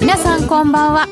[0.00, 1.08] 皆さんこんばんは。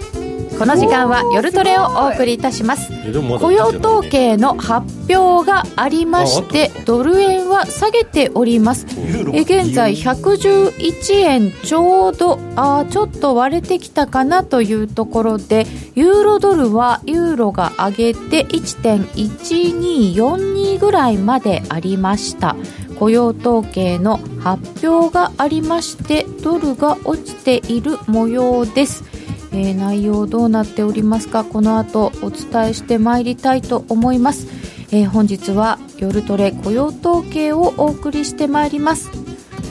[0.59, 2.93] この時間は夜トレをお送りいたします。
[3.41, 8.87] 雇用統計の発表がありましてドル円は下げております。
[9.33, 22.55] え現在111円ちょうどあちょっと割れてきたかなというところでユーロドルはユーロが上げて1.1242ぐらいまでありました
[23.03, 29.03] 雇用統計の発表がありましてドルが落ちている模様です。
[29.51, 34.47] えー、内容どうなっておりますかこの後お伝えしてまいりたいと思います、
[34.93, 39.11] えー、本日は夜トレ雇用統計をお送りしてまいります、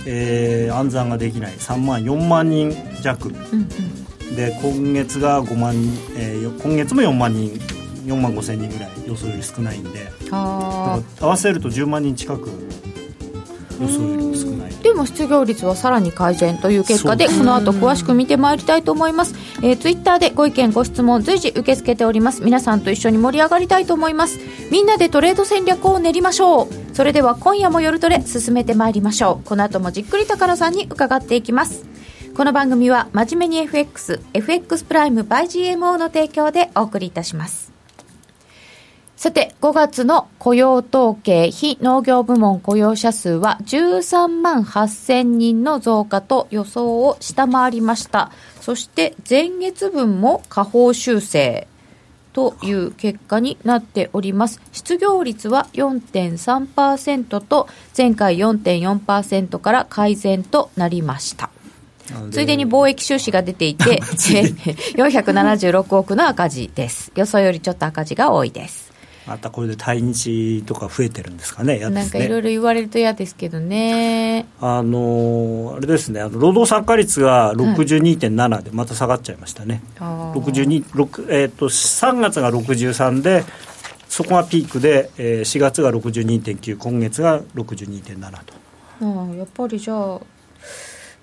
[0.05, 1.53] えー、暗算ができない。
[1.53, 5.75] 3万4万人弱、うんうん、で今月が5万、
[6.17, 7.51] えー、今月も4万人
[8.05, 10.09] 4万5千人ぐらい予想より少ないんで。
[10.31, 12.49] 合わせると10万人近く
[13.87, 22.43] 少ないでも失業率はさらに改善という結果でこの後詳しく見てまいりたいと思います、えー、ツイッターでご意見ご質問随時受け付けております。
[22.43, 24.39] 皆さんと一緒に盛り上がりたいと思います。
[24.71, 26.67] みんなでトレード戦略を練りましょう。
[26.95, 29.47] それでは今夜も夜トレ進めてまいりましょう。
[29.47, 31.85] この後もじっくり高野さんに伺っていきます。
[32.35, 37.68] この番組は真面目に FX FX プライム by GMO の提供でお送りいたします
[39.19, 48.31] さて、5月の雇用統計、非農業部門雇用者数は13万8000人の増加と予想を下回りました。
[48.61, 51.67] そして前月分も下方修正
[52.31, 54.61] という結果になっております。
[54.71, 61.49] 失業率は4.3%と前回4.4%から改善となりました。
[62.31, 63.99] ついでに貿易収支が出ていて、
[64.95, 67.11] 476億の赤字です。
[67.15, 68.88] 予想よりちょっと赤字が多いです。
[69.27, 74.45] またこれで対日とか増えてるんですかね、ねなんかいろいろ言われると嫌ですけどね。
[74.59, 79.81] あのあれですね、あの労働参加率が62.7でまた下がっちゃいましたね。
[79.97, 83.43] はい、62 6えーと、3月が63で、
[84.07, 88.53] そこがピークで、えー、4月が62.9、今月が62.7と。
[89.01, 90.19] あやっぱりじゃあ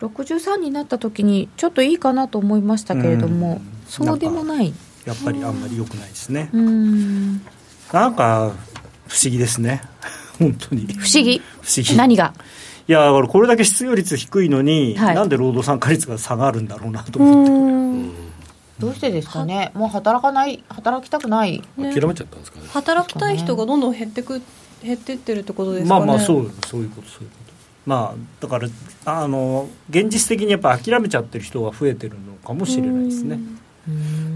[0.00, 4.72] 63になった時にちょっといいかなと思いましたけれども、そうでもない
[5.04, 6.50] やっぱりあんまり良くないですね。
[6.52, 7.42] うん
[7.92, 8.52] なんか
[9.08, 9.82] 不思議ですね。
[10.38, 10.86] 本当に。
[10.94, 11.40] 不思議？
[11.62, 11.96] 不思議。
[11.96, 12.34] 何が？
[12.88, 18.26] いやこれだけ失業率低いのに、はい、なんで労働参加率が下がるんだろうなと思って。
[18.78, 19.72] どうしてですかね？
[19.74, 22.66] もう働かない働きたくない、ね、諦めちゃったんですかね。
[22.72, 24.42] 働きたい人がどんどん減ってく
[24.82, 26.06] 減ってってるってことですかね。
[26.06, 27.52] まあまあそうそういうことそういうこと。
[27.86, 28.68] まあだから
[29.06, 33.38] あの現実的にやっぱ諦めちゃってる人が増えてるのかもしれないですね。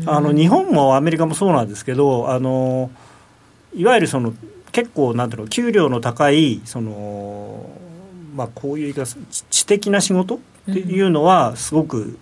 [0.06, 2.90] あの日本もアメリカもそうなんですけどあの
[3.74, 4.34] いわゆるその
[4.72, 7.68] 結構なんていうの給料の高いその
[8.34, 9.16] まあこういう言い方
[9.50, 12.18] 知的な仕事っていうのはすごく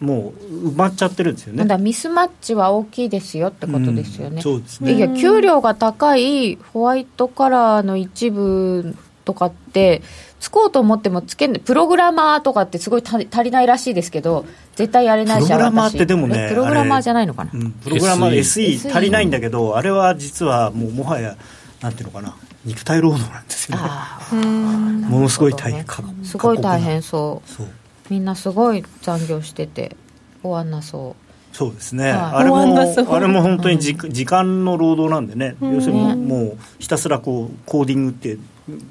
[0.00, 1.64] もう埋まっちゃってるんですよね。
[1.64, 4.36] だミスマッチは大きいですよってことですよね。
[4.36, 4.92] うん、そうですね。
[4.94, 8.94] いや給料が高いホワイトカラーの一部
[9.24, 10.02] とかって
[10.40, 14.44] つこうと思ってもつけんプログラマーとかってすごい足りないらしいですけど
[14.76, 21.36] 絶対やれないじゃんプログラマーってでもねプログラマーじゃないのかな、うん、プログラマー SE 足りないんだけどあれは実はもうもはや
[21.80, 23.78] なんていうのかな肉体労働なんですよ。
[23.78, 25.86] ねものすごい大変、ね、
[26.24, 27.50] すごい大変そう。
[27.50, 27.66] そう。
[28.08, 29.96] みんなすごい残業してて
[30.42, 31.24] 終わんなそう。
[31.54, 38.38] そうですね、はい、あれもあれも本当に時,、時間の労働なんでね、要するにもうひたすらこうコーディングって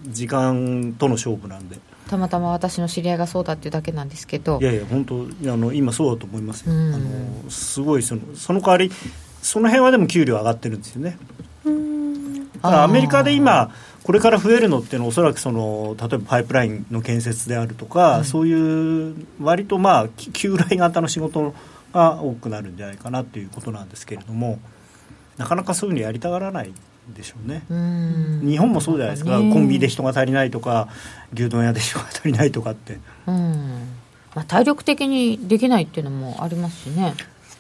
[0.07, 1.77] 時間との勝負なんで。
[2.09, 4.59] たまたま私の知り合いがそうだっていうだけなんですけど。
[4.61, 8.91] いやいや本当あの今そうだと思いますよ、あのすごいそのその代わり
[9.41, 11.17] その辺はでも給料上がってるんですよね。
[12.61, 13.73] だからアメリカで今
[14.03, 21.53] これから増えるのっていうのはおそらくその例えばパイプラインの建設であるとか、うん、そういう割とまあ 旧来型の仕事
[21.93, 24.59] が多くなるんじゃないかなっていうことなんですけれども
[25.37, 26.73] なかなかそういうふうにやりたがらない
[27.09, 27.63] でしょうね。
[28.41, 30.88] 日本もそうじゃないですか、ね、コンビニで人が足りないとか
[31.33, 33.88] 牛丼屋で人が足りないとかって、うん。
[34.35, 37.13] まあ、体力的にできないっていうのもありますしね。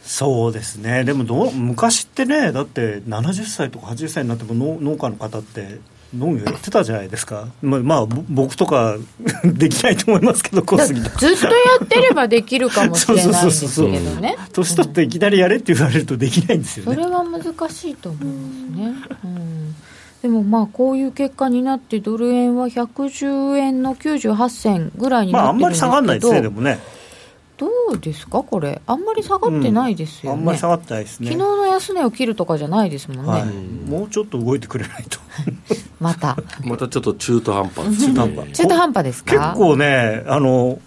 [0.03, 1.03] そうですね。
[1.03, 5.79] でもどう昔ってねだって70歳とか80歳になっても農農家の方って
[6.15, 8.97] 農業やってたじゃないですか、まあ、まあ、僕とか
[9.43, 11.31] できないと思いますけど、小杉ずっとや
[11.83, 18.93] ってればできるかもしれないんですけどね、年取っていきなりやれって言われるとできないんですよね、それは難しいと思いますね。
[19.23, 19.75] うん。
[20.21, 26.79] でもまあこういう結果になってドル円は110円の98銭ぐらいになってるんですけど、まあ、あんまり下がらないですねでもね
[27.63, 28.81] どうですかこれ。
[28.85, 31.31] あんまり下がってないですよね、うん、あんまり下がってないですね。
[31.31, 35.19] 昨日の安値を切るとかじゃないですもんね、はい、もうちょっと動いてくれないと。
[36.01, 36.37] また。
[36.65, 37.85] またちょっと中途半端。
[37.97, 38.51] 中途半端。
[38.51, 39.31] 中途半端ですか？
[39.31, 40.79] 結構ねあの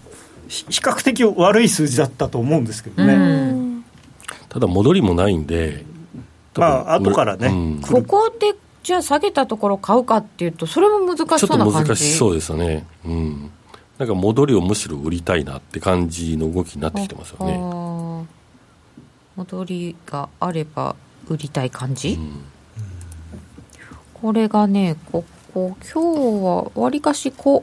[0.48, 3.82] 比較的悪い数字だったと思うんですけどね、
[4.48, 5.84] ただ戻りもないんで
[6.54, 11.46] まあ後からね、うん、ここでじゃあ下げたところ買うかっていうとそれも難しそうな感じ。
[11.46, 12.86] ちょっと難しそうですよね。
[13.04, 13.50] うん
[13.98, 18.26] なんか戻りをむしろ売りたいなって感じの動きになってきてますよね。
[19.36, 20.96] 戻りがあれば
[21.28, 22.44] 売りたい感じ、うん、
[24.14, 27.62] これがねここ今日はわりかし小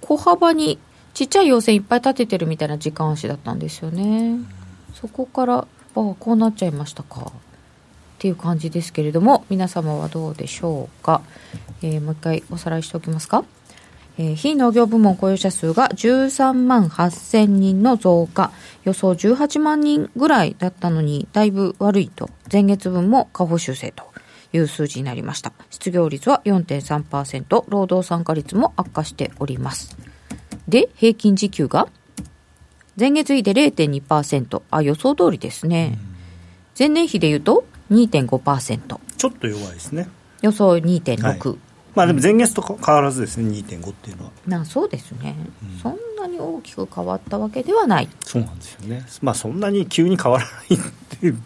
[0.00, 0.78] 小幅に
[1.14, 4.46] ちっちゃい陽線いっぱい立ててるみたいな時間足だったんですよね、うん、
[4.94, 7.20] そこからあこうなっちゃいましたか。
[7.20, 11.20] っていう感じですけれども皆様はどうでしょうか、
[11.82, 13.44] えー、もう一回おさらいしておきますか？
[14.16, 18.52] えー、非農業部門雇用者数が13万8000人の増加、
[18.84, 24.04] 予想18万人ぐらいだったのに、だいぶ悪いと、前月分も下方修正と
[24.52, 25.52] いう数字になりました。
[25.70, 29.96] 失業率は4.3%、労働参加率も悪化しております。
[30.68, 31.88] で、平均時給が
[32.98, 35.98] 前月比で0.2%、あ、予想通りですね。
[36.78, 38.98] 前年比で言うと2.5%。
[39.16, 40.08] ちょっと弱いですね。
[40.42, 41.22] 予想2.6。
[41.22, 41.58] はい
[41.94, 44.30] まあでも前月と変わらずですね2.5っていうのは。
[44.46, 48.08] なそうですね、うん、そんなに大きく変わったわけではない。
[48.24, 49.06] そうなんですよね。
[49.22, 50.78] まあそんなに急に変わらないっ
[51.18, 51.42] ていう。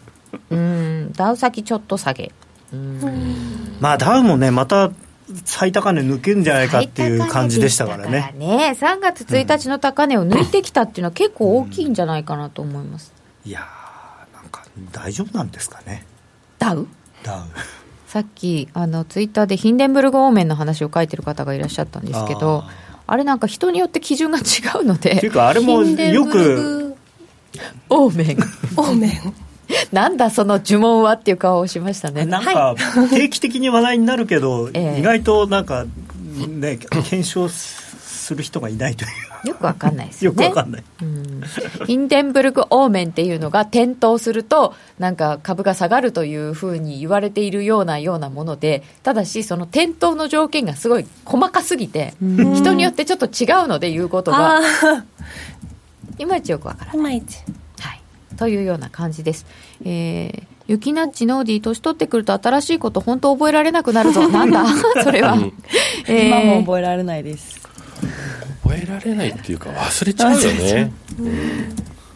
[0.49, 1.11] うん。
[1.13, 2.31] ダウ先ちょっと下げ。
[3.79, 4.91] まあダウもねまた
[5.45, 8.33] 最高値抜けるんじゃないかっていう感じでしたからね。
[8.37, 13.13] ね3月1日の高値を抜いてきたっていうのは結構大きいんじゃないかなと思います、
[13.45, 16.05] うん、いやーなんか大丈夫なんですかね。
[16.57, 16.87] ダウ？
[17.23, 17.43] ダウ
[18.09, 22.63] さっきあのツイッターでヒンデンブルグ方面の話を書いてる方がいらっしゃったんですけど
[23.05, 24.41] あれなんか人によって基準が違
[24.81, 26.95] うので っていうかあれもよく
[27.87, 28.37] オーメン
[28.77, 29.33] オーメン
[29.93, 32.25] なんだその呪文はっていう顔をしましたね。
[32.25, 32.75] なんか
[33.11, 35.85] 定期的に話題になるけど、 意外となんか
[36.47, 37.47] ね検証
[38.29, 40.45] する人がいないというよくわかんないですよね。
[40.45, 40.83] よくわかんない。
[41.01, 41.41] うん。
[41.87, 54.59] ヒンデンブルクオーメンっていうのが点灯すると、なんか株が下がるというふうに言われているようなようなもので、ただし、その点灯の条件がすごい細かすぎて、人によってちょっと違うので言うことが、
[56.19, 56.99] いまいちよくわからない。
[56.99, 57.37] いまいち。
[57.79, 58.01] はい。
[58.37, 59.45] というような感じです。
[59.83, 64.27] えー、ユキナッチノーディー年取ってくると新しいこと本当覚えられなくなるぞ。
[64.29, 64.65] なんだ？
[65.03, 65.35] それは。
[66.07, 67.68] えー、今も覚えられないです。
[68.63, 70.91] 覚えられないっていうか忘れちゃうよね、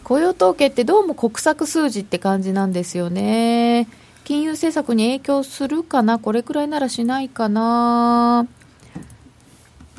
[0.04, 3.88] 雇用統計ってどうも国策数字って感じなんですよね。
[4.24, 8.46] 金融政策に影響するかなこれくらいならしないかな。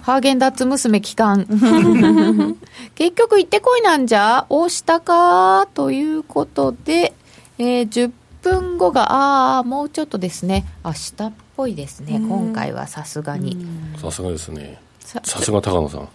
[0.01, 1.45] ハーゲンダッツ娘帰還。
[2.95, 4.45] 結局行ってこいなんじゃ？
[4.49, 5.67] 大下か？
[5.73, 7.13] ということで、
[7.57, 8.11] えー、10
[8.43, 10.65] 分後がああもうちょっとですね。
[10.83, 12.19] 明日っぽいですね。
[12.19, 13.65] 今回はさすがに。
[13.99, 14.79] さすがですね
[15.23, 16.07] さすが高野さん。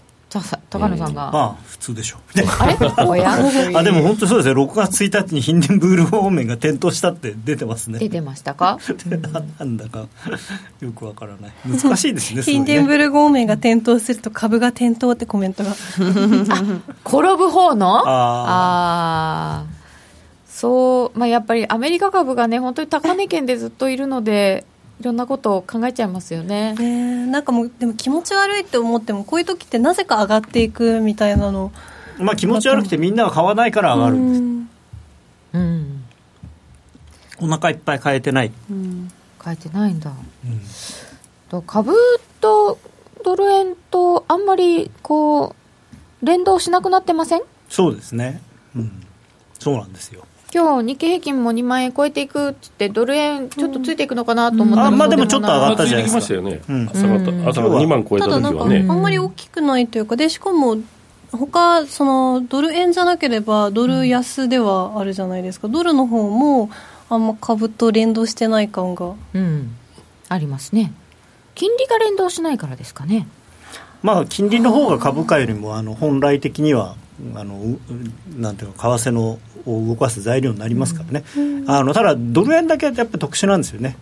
[0.71, 2.19] 高野さんが、まあ普通でしょ。
[2.19, 2.21] う
[2.63, 3.77] あれ？
[3.77, 7.99] あでも本当そうですね6月1日にヒンデンブール方面が点灯したって出てますね。
[7.99, 8.79] 出てましたか？
[9.59, 10.07] なんだか
[10.81, 11.53] よくわからない。
[11.67, 15.71] 難しいですね ヒンデンブル方面が点灯すると株が点灯ってコメントが。
[15.73, 17.99] 転ぶ方の？
[17.99, 19.65] ああ
[20.47, 24.65] そうまあやっぱりアメリカ株がね本当に高値圏でずっといるので
[25.01, 26.75] いろんなことを考えちゃいますよね。
[26.75, 31.73] ねなんかもうでも気持ち悪いって思ってもこういう時ってなぜか上がっていくみたいなの。
[32.19, 34.43] まあ気持ち悪くてみんなが買わないから上がるんです。
[35.55, 36.03] うん。
[37.41, 38.53] うん、お腹いっぱい買えてない。
[38.71, 40.11] うん、買えてないんだ。
[40.11, 40.61] うん、
[41.49, 41.95] と株
[42.43, 42.79] と
[43.25, 45.57] ドル円とあんまりこ
[46.23, 47.43] う連動しなくなってません？
[47.71, 48.43] そうですね。
[48.77, 49.07] うん。
[49.59, 50.27] そうなんですよ。
[50.53, 54.95] 今日日経平均も2万円超えていくっつってドル円ちょっとついていくのかなと思ったら、うん。
[54.95, 56.19] あまあでもちょっと上がったじゃないですか。
[56.19, 56.89] ましたよね、うん。
[56.89, 60.79] 朝方朝方2万超えた時はね、んまり大きくないというかでしかも
[61.31, 66.71] 他そのドル円じゃなければドル安ではあるじゃないですか、ドルの方も
[67.09, 69.15] あんま株と連動してない感が。
[69.35, 69.77] うん。
[70.29, 70.93] ありますね。
[71.55, 73.29] 金利が連動しないからですかね。
[74.03, 76.97] まあ、金利の方が株価よりもあの本来的には
[77.35, 81.25] あのうなんていうか為替のを動かす材料になりますからね、
[81.67, 83.97] あのただ、ドル円だけやっぱり特殊なんですよね。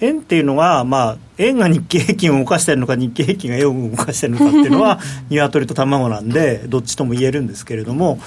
[0.00, 4.98] 円っていうのは、まあ、円が日経平均を動かしてるのか日経平均が円を動かしてるのかっていうのは
[5.30, 8.18] 鶏と卵なんでどっちとも言えるんですけれども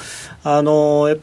[0.43, 1.15] あの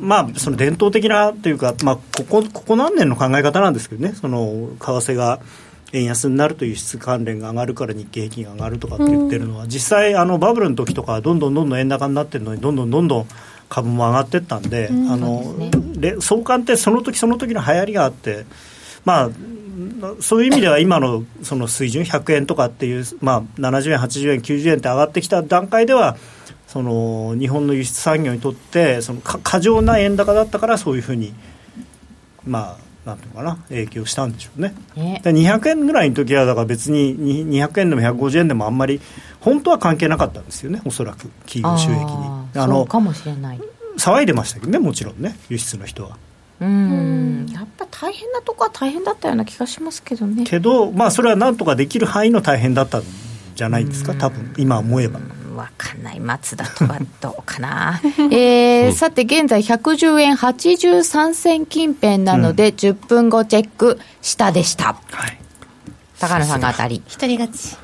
[0.00, 4.14] まあ、その伝統的なというか、まあ、ここここ何年の考え方なんですけどね。
[4.14, 5.40] その為替が
[5.92, 13.26] 円安になると輸出関連が上がるから日経平均が上がるとかって言ってるのは、実際あのバブルの時とかはどんどんどんどん円高になってるのにどんどんどんどん
[13.72, 15.82] 株も上がってったんで、あのそうですね。
[15.96, 18.44] で相関ってその時その時の流行りがあって
[19.06, 19.30] まあ
[20.20, 26.18] そういう意味では今のその水準100円とかっていう、まあ、70円80円90円って上がってきた段階では
[26.66, 31.32] その日本の輸出産業にとってそのか過剰な円高だったからそういうふうに
[32.44, 34.74] まあなんていうのかな影響したんでしょうね。
[34.96, 35.20] ね。
[35.24, 39.00] で200円ぐらいの時はだから別にに200円でも150円でもあんまり
[39.40, 42.06] 本当は関係なかったんですよねおそらく企業収益に。
[42.54, 43.60] あのそうかもしれない。
[43.98, 46.16] 騒いでましたけどねもちろんね輸出の人は。
[46.60, 47.46] うん。
[47.52, 50.44] やっぱ大変なとこは大変だったような気がしますけどね。
[50.44, 53.02] けどまあそれはなんとかできる範囲の大変だったん
[53.56, 55.18] じゃないですか多分今思えば
[55.56, 58.00] わかんない松田とはどうかな。
[58.30, 64.96] えー、さて現在110円83銭近辺なので、10分後チェック下でした。
[65.10, 65.38] はい。
[66.18, 67.02] 高野さんが当たり。
[67.06, 67.76] 一人勝ち。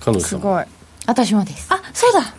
[0.00, 0.40] 彼女さん。
[0.40, 0.64] もい。
[1.06, 1.66] 私もです。
[1.70, 2.34] あそうだ。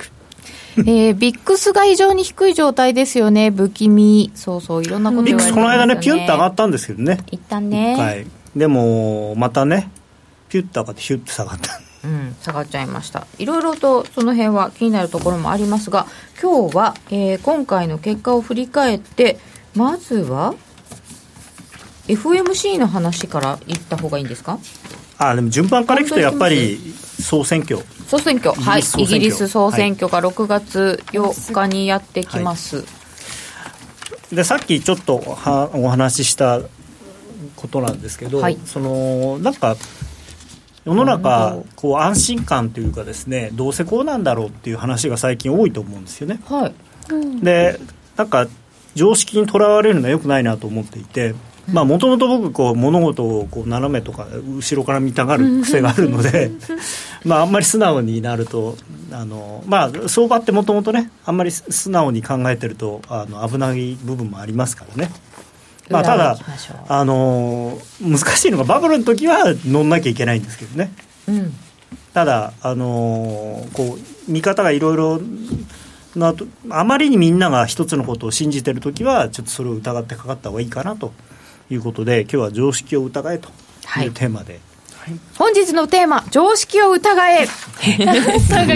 [0.77, 3.51] えー、ビックスが非常に低い状態ですよね。
[3.51, 4.31] 不気味。
[4.35, 7.19] そうそういろんなことビックスこの間ねピュッと上がったんですけどね。
[7.31, 9.89] 一旦ね、はいでもまたね
[10.49, 13.27] ピュッと上がってヒュッと下がったうん、下がっちゃいました。
[13.37, 16.07] いろいろとその辺は気になるところもありますが
[16.41, 19.37] 今日は、えー今回の結果を振り返って
[19.75, 20.55] まずは
[22.07, 24.59] FMC の話からいった方がいいんですか？
[25.17, 26.79] あでも順番からいくとやっぱり
[27.21, 27.79] 総選挙。
[28.07, 28.55] 総選挙。
[28.59, 28.81] はい。
[28.81, 32.85] イイギリスス総選挙が6月8日にやってきます、
[34.31, 36.61] でさっきちょっとはお話しした
[37.55, 38.57] ことなんですけど、はい。
[38.65, 39.75] そのなんか
[40.89, 46.39] 世の中こう安心感というかですねどうせこうなんだろうっていう話が最近多いと思うんですよね。
[46.45, 47.43] はい。
[47.43, 47.79] で
[48.17, 48.47] なんか
[48.95, 51.35] 常識にとらわれるのはよくないなと思っていて
[51.67, 54.25] もともと僕こう物事をこう斜めとか
[54.57, 56.49] 後ろから見たがる癖があるので
[57.23, 58.75] まああんまり素直になると
[59.11, 65.11] あの、まあ、相場ってもともとねあんまり素直に考えてるとあの危ない部分もありますからね。
[65.89, 66.37] まあ、ただ
[66.87, 70.91] あの難しいのがバブルの時は乗んなきゃいけないんですけどね。
[71.27, 71.53] うん。
[72.13, 75.21] ただあのこう見方がいろいろ
[76.15, 81.11] なとあまりにみんなが一つのことを信じてる時はちょっとそれを疑ってかかった方がいいかなと
[81.69, 83.49] いうことで今日は常識を疑えと
[83.85, 84.05] はい。
[84.05, 84.59] いうテーマで、
[85.37, 87.47] 本日のテーマ常識を疑え。
[88.05, 88.73] なんか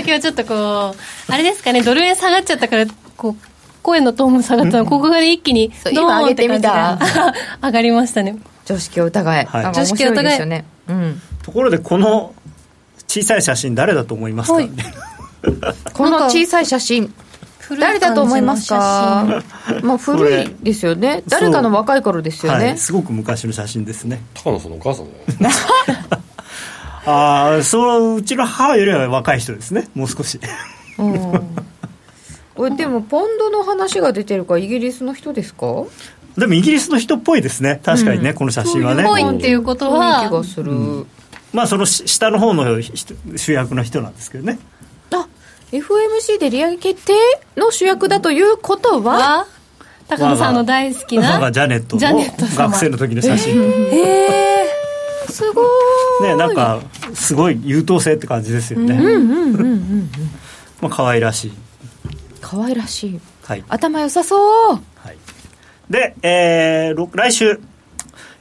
[0.00, 0.96] 今日ちょっとこ
[1.28, 2.86] うあれですかねドル円下がっちゃったから
[3.16, 3.53] こう
[3.84, 6.98] 声のトーンも下がったのここがで一気に今上げてが
[7.62, 8.36] 上がりましたね。
[8.64, 9.62] 常識を疑え、はい。
[9.62, 10.64] なんか面白いですよね。
[10.88, 11.22] うん。
[11.42, 12.34] ところでこの
[13.06, 14.70] 小さい写真誰だと思いますか、は い
[15.92, 17.12] この小さい写真
[17.78, 19.42] 誰だと思いますか？
[19.82, 21.22] もう古いですよね。
[21.28, 22.64] 誰かの若い頃ですよね。
[22.68, 24.22] はい、すごく昔の写真ですね。
[24.32, 25.06] 高野さんのお母さん
[25.38, 25.54] だよ。
[27.06, 29.88] ああそううちの母よりは若い人ですね。
[29.94, 30.40] もう少し。
[30.98, 31.73] うん
[32.54, 35.84] これでもポンドの話が出てるからイギリスの人ですか？
[36.38, 37.80] でもイギリスの人っぽいですね。
[37.84, 39.04] 確かにね、この写真はね。
[39.04, 40.72] ぽいっていうことは気がする、
[41.52, 44.58] まあそのし下の方の人主役の人なんですけどね。
[45.12, 45.28] あ
[45.72, 47.12] FMC で利上げ決定
[47.56, 49.18] の主役だということは？
[49.18, 49.46] は
[50.06, 52.68] 高野さんの大好きなジャネットジャネのット様。
[52.68, 53.62] 学生の時の写真。
[53.92, 54.66] え
[55.30, 55.64] すごー
[56.26, 56.28] い。
[56.28, 56.82] ねなんか
[57.14, 60.10] すごい優等生って感じですよね、うんうんうんうん。
[60.80, 61.52] まあ可愛らしい
[62.44, 63.20] 可愛らしい。
[63.42, 64.74] はい、頭良さそう。
[64.74, 65.16] はい、
[65.88, 67.58] で、えーろ来週。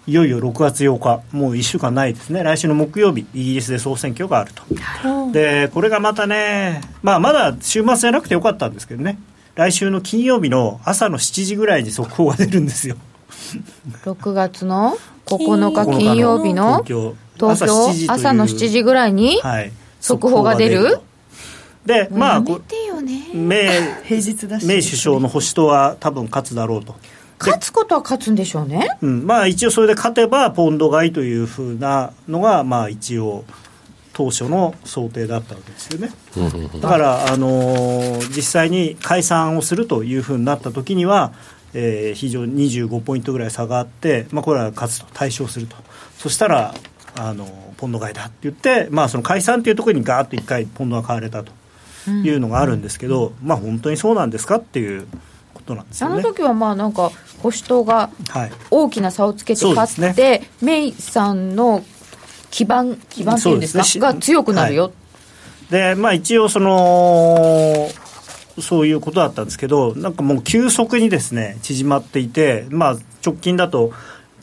[0.05, 2.43] いよいよ6月8日もう1週間ないですね。
[2.43, 5.31] 来週の木曜日イギリスで総選挙があると。
[5.31, 9.17] でこれがまたね、まあ、まだ週末じゃなくてよかったんですけどね。
[9.55, 12.97] 来週の金曜日の朝の7時ぐらいに速報が出るんですよ。
[14.03, 17.15] 6月の9日金曜日の東京。
[18.09, 20.75] 朝の7時ぐらいにはい、速報が出る？
[20.75, 21.13] 速報が出ると。
[21.85, 22.61] でまあこ
[23.03, 23.27] ね。
[23.33, 23.69] メ
[24.03, 24.65] 平日だし。
[24.65, 26.95] メイ首相の保守党は多分勝つだろうと。
[27.39, 28.97] 勝つことは勝つんでしょうね。
[29.01, 33.43] うん、まあ一応それで勝てばポンド買いというふうなのがまあ一応
[34.13, 36.11] 当初の想定だったわけですよね。
[36.79, 41.33] だから、あのー実際に解散をするというふうになった時には、
[41.73, 45.07] えー非常に25ポイントぐらい差があって、まあ、これは勝つと。
[45.13, 45.75] 対象すると。
[46.17, 46.73] そしたら、
[47.15, 51.51] あのーポンド買いだって言って、まあ、その解散というところにガーッと1回ポンドが買われたと
[52.09, 55.07] いうのがあるんですけど、まあ本当にそうなんですかっていう
[55.53, 56.21] ことなんですあの。
[56.21, 58.51] 時はまあなんか保守党がはい。
[58.71, 61.83] 大きな差をつけて勝って、ですメイさんの
[62.51, 63.83] 基盤基盤っていうんですか？
[63.83, 64.13] ね。
[64.13, 64.91] が強くなるよ、
[65.69, 67.89] でまあ、一応その、
[68.59, 73.91] そういうことだったんですけど、なんかもう急速にですね縮まっていて、まあ、直近だと、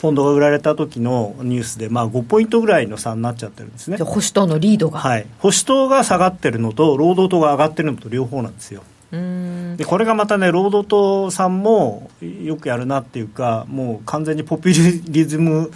[0.01, 4.03] ポンドが売られた時のニュースで、まあ、5ポイントぐらいの差になっちゃってるんですねで。
[4.03, 8.83] 保守党のリードが、はい、保守党が下がってるのと、労働党が上がってるのと両方なんですよ。
[9.11, 15.69] でこれがまたね、労働党さんもよくやるなっていうか、もう完全にポピュリズム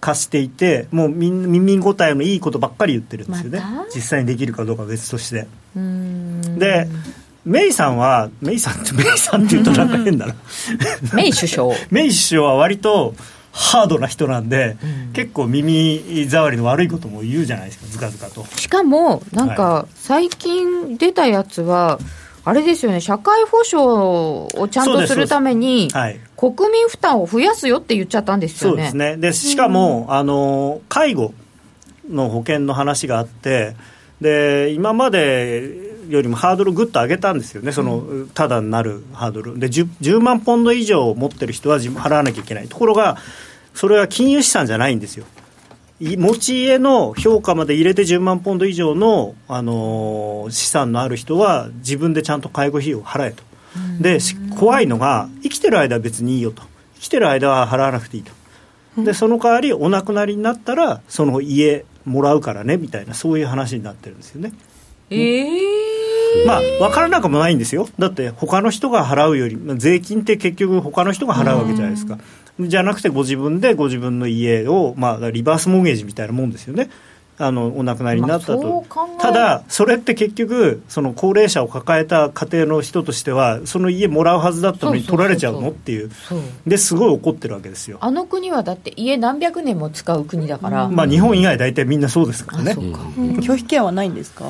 [0.00, 3.94] 化していて、もう民民ごたえのいいことばっかり言ってるんですよね、また？
[3.94, 5.46] 実際にできるかどうかは別として。
[5.76, 6.88] で、
[7.44, 10.34] メイさんは、メイさんって、 メイさんって言うとなんか変だな、
[11.14, 11.74] メイ首相。
[11.90, 13.14] メイ首相は割と
[13.50, 14.76] ハードな人なんで、
[15.12, 18.46] 結構耳障りの悪いことも言うじゃないですか、ずかずかと。
[18.56, 21.98] しかもなんか最近出たやつは
[22.44, 26.20] あれですよね社会保障をちゃんとするためにはい。
[26.36, 28.76] 国民負担を増やすよって言っちゃったんですよね。
[28.76, 29.16] そうですね。
[29.16, 31.34] でしかも、あの介護
[32.10, 33.76] の保険の話があって
[34.20, 37.72] で今までよりもハードルぐっと上げたんですよね。
[37.72, 38.04] その、
[38.34, 39.58] ただになるハードル。
[39.58, 43.18] で 10, 10万ポンド以上持ってる人は自分払わなきゃいけないところが
[43.74, 45.24] それは金融資産じゃないんですよ。
[46.00, 53.44] い持ち家の評価まで入れて10万ポンド以上の、あの資産のある人は自分でちゃんと介護費用を払えと、
[54.00, 56.62] でし怖いのが生きてる間は別にいいよと。
[56.96, 58.32] 生きてる間は払わなくていいと。
[58.98, 64.52] でその代わりお亡くなりになったらその家もらうからねみたいなそういう話になってるんですよね。
[65.10, 66.01] ええ
[66.46, 67.88] まあ分からなくもないんですよ。
[67.98, 72.18] だって他の人が払うよりまあ税金って結局他の人が払うわけじゃないですか。
[72.60, 76.90] じゃなくてご自分でご自分の家を、まあ、リバースモーゲージみたいなもんですよね。
[77.38, 78.84] あのお亡くなりになったと、
[79.18, 86.10] ただそれって結局その高齢者を抱えた家庭の人としてはその家もらうはずだったのに取られちゃうのっていう。
[86.10, 86.40] そう。
[86.66, 87.96] ですごい怒ってるわけですよ。
[88.00, 92.74] あの国はだって家何百年も使う国だから、まあ日本以外大体みんなそうですからね。
[92.74, 94.44] 拒否権はないんですか？
[94.44, 94.48] い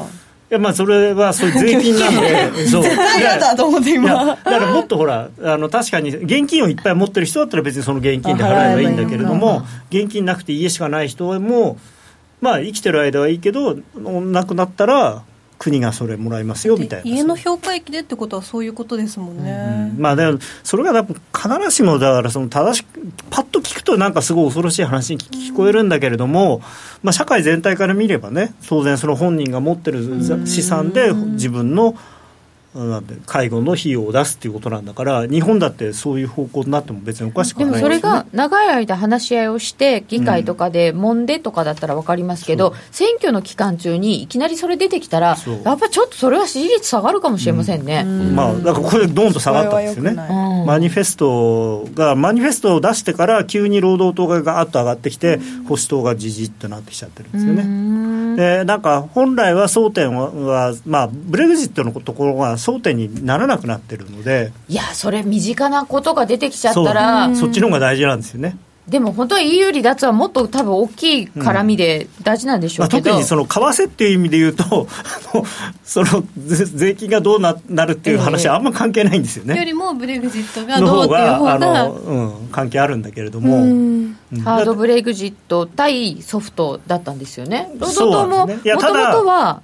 [0.52, 2.82] やまあそれはそういう税金なんで そう。
[2.82, 4.12] 絶対嫌だと思って今。
[4.24, 11.78] だからもっとほらあの確かに現金をいっぱい持ってる人だったら別にその現金で払えばいいんだけれども現金なくて家しかない人も
[12.40, 15.22] まあ生きてる間はいいけど亡くなったら
[15.62, 17.08] 国がそれもらいますよみたいな。
[17.08, 21.16] 家の評価益でってことはそういうことですもんね、まあ、でもそれが必
[21.66, 26.62] ずしもだからその正しくパッと聞くとなんかすごい恐ろしい話に聞こえるんだけれども、
[27.04, 30.02] まあ、社会全体から見ればね当然その本人が持ってる
[30.46, 31.94] 資産で自分の
[32.74, 37.80] なんて介護の費用を出すっていうことなんだから日本だってそういう方向になっても別におかしくないでね。
[37.80, 50.14] それが長い間話し合いをして議会とかで揉んでとかだったら分かりますけど、選挙の期間中にいきなりそれ出てきたらやっぱちょっとそれは支持率下がるかもしれませんね、まあ、だからこれドンと下がったんですよね。
[50.66, 58.36] マニフェストがマニフェストを出してから急に労働党がガーッと上がってきて保守党がじじっとなってきちゃってるんですよね。
[58.36, 68.56] でなんか本来は争点はは、まあ、ブレグジットのところが争点にならなくなってるのでいやそれ身近なことが出てきちゃったらそっちの方が大事なんですよね。
[68.88, 74.88] でも本当は EU 離脱はもっと多分大きい絡みで大事なんでしょまあ、うけど、特にその為替っていう意味で言うと
[75.84, 79.56] その税税金がどうななるっていう話はあんま関係ないんですよね。
[79.56, 83.58] よりもブレグジットがどうっていうがあ方がの、うん、関係あるんだけれども。
[83.58, 84.16] うん。
[84.32, 84.40] うん。
[84.40, 87.70] ハードブレグジット対ソフトだったんですよね。
[87.74, 88.62] 労働党そうもなんですね。
[88.64, 89.62] いやもともとは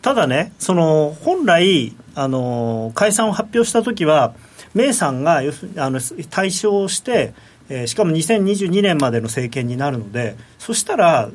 [0.00, 4.34] ただね、その本来あの、解散を発表したときは、
[4.74, 6.00] メイさんが要するにあの
[6.30, 7.34] 対象して、
[7.68, 11.30] えーしかも2022年までの政権になるので、そしたら、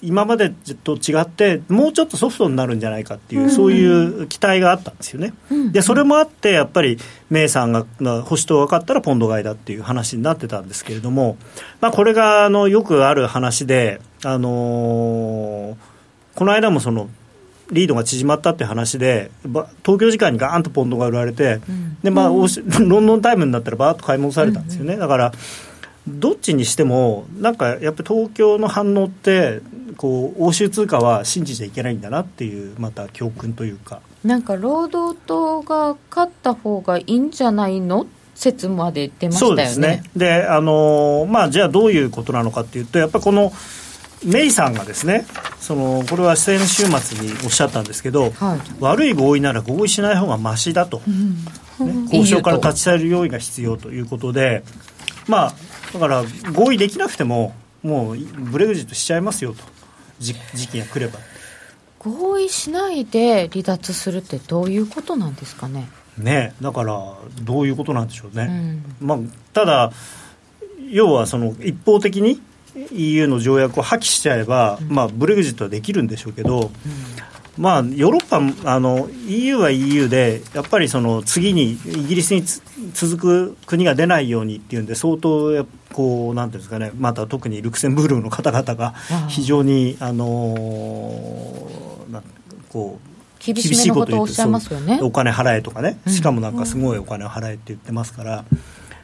[0.00, 0.50] 今まで
[0.84, 5.32] と違って、もうちょっとソフトになるんじゃないかっていう、そういう期待があったんですよね。
[5.72, 6.98] でそれもあって、やっぱり
[7.30, 11.36] メイさんがな保守党が勝ったらポンド買いだっていう話になってたんですけれども、
[11.80, 15.98] まあ、これがあのよくある話で、あのー
[16.38, 17.10] この間もその
[17.70, 21.60] リードが縮まったって話でば東京時間にガーンとポンドが売られて、
[22.02, 25.32] でまあ、欧州ロンドンタイムになったらバーッと買い戻されたんですよね、だから
[26.06, 29.60] どっちにしてもなんかやっぱり東京の反応って
[29.96, 34.00] こう欧州通貨は信じちゃいけないんだなっていうまた教訓というか。
[34.24, 38.06] なんか労働党が勝った方がいいんじゃないの？
[38.34, 39.64] 説まで出ましたよね。
[39.64, 40.02] そうですね。
[40.16, 43.52] であのまあ、じゃあどういうことなのかっていうと、やっぱりこの
[44.24, 45.26] メイさんがですね、
[45.60, 51.04] そのこれは先週末におっしゃったんですけど、はい悪い合意なら合意しない方がましだと、ね
[52.06, 54.64] 交渉から立ち去る用意が必要ということで、
[55.28, 55.54] まあ、
[55.92, 59.62] だから合意できなくても、もうブレグジットしちゃいますよと、
[60.18, 61.18] じ時期が来れば。
[62.00, 65.88] 合意しないで離脱するってどういうことなんですかね？
[66.16, 68.82] ね、だから、どういうことなんでしょうね。
[69.00, 69.18] うんまあ、
[69.52, 69.92] ただ、
[70.90, 72.40] 要はその一方的に
[72.92, 76.70] EU の条約を破棄しちゃえば、まあ、ブレグジットはできるんでしょうけど、
[77.56, 78.24] まあ、ヨーロッ
[78.62, 82.62] パあの EU は EU でやっぱりその次にイギリスにつ
[82.94, 88.94] 続く国が出ないようにっていうんで相当こうなんていうんですかねまた特にルクセンブルクの方々が
[89.28, 91.58] 非常にあの
[92.10, 92.24] なん
[92.68, 93.08] こう
[93.40, 94.98] 厳しめのことをおっしゃいますよね。
[94.98, 98.44] そうお金払えとかね、しかもなんかすごいお金を払えって言ってますから、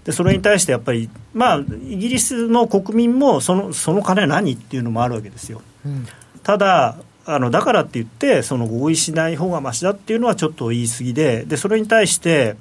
[0.04, 5.62] でそれに対してやっぱり、まあ、イギリスの国民もそのその金何っていうのもあるわけですよ。
[5.84, 6.06] うん
[6.44, 12.56] ただあのだからって言ってその合意しない方がましだっていうのはちょっと言い過ぎででそれに対して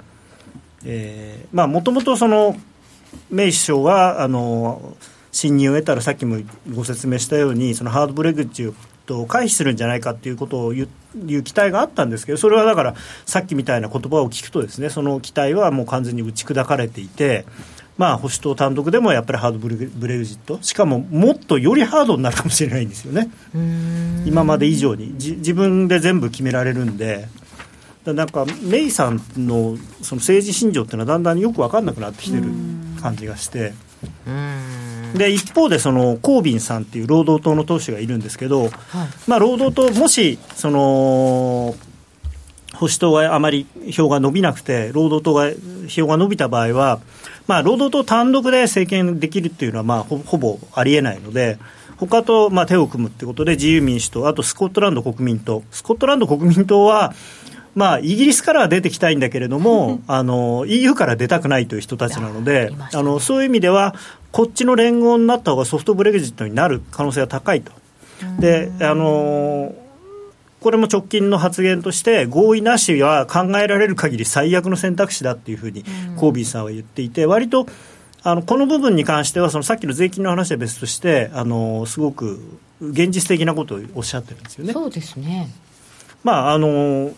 [1.52, 2.56] もともとその
[3.30, 4.96] メイ首相があの
[5.32, 6.38] 信任を得たらさっきも
[6.74, 8.74] ご説明したようにそのハードブレグジッ
[9.06, 10.90] トを回避するんじゃないかっていうことを言う
[11.28, 17.46] いう期待があったんですけどそれはだからさっきみたいな言葉を聞くとですねその期待はもう完全に打ち砕かれていて。
[17.96, 19.78] まあ、保守党単独でもやっぱりハードブレ
[20.18, 23.30] グジットしかももっとよりハードになるかもしれないんですよね。
[24.26, 27.28] 今まで以上にじ自分で全部決められるんで
[28.04, 32.44] だなんかメイさんのその政治信条っていうのはだんだんよく分かんなくなってきてる
[33.00, 33.74] 感じがして
[35.14, 38.70] で一方でそのコービンさんっていう労働党の党首がいるんですけど、
[39.28, 41.76] まあ、労働党もしその
[42.74, 45.52] 保守党があまり票が伸びなくて労働党が
[45.88, 47.00] 票が伸びた場合は、
[47.48, 51.60] まあ、労働党単独で政権できるっていうのはまあほほぼありえないので
[51.98, 55.64] 他とまあ手を組むってことで自由民主党あとスコットランド国民党。
[55.72, 57.14] スコットランド国民党は
[57.76, 63.96] まあ、イギリスからは出てきたいんだけれども、 あの EU から出たくないという人たちなので、あのそういう意味では、
[64.32, 67.72] こっちの連合になった方がソフトブレグジットになる可能性が高いと。
[68.40, 69.76] であの
[70.62, 75.84] これも直近の発言として合意なしは考えられる限り最悪の選択肢だっていうふうに
[76.16, 77.68] コービーさんは言っていて割と
[78.24, 82.40] あのこの部分に関してはそのさっきの税金の話は別としてあのすごく
[82.80, 84.72] 現実的なことをおっしゃってるんですよね。
[84.72, 85.50] そうですね
[86.24, 87.12] まああの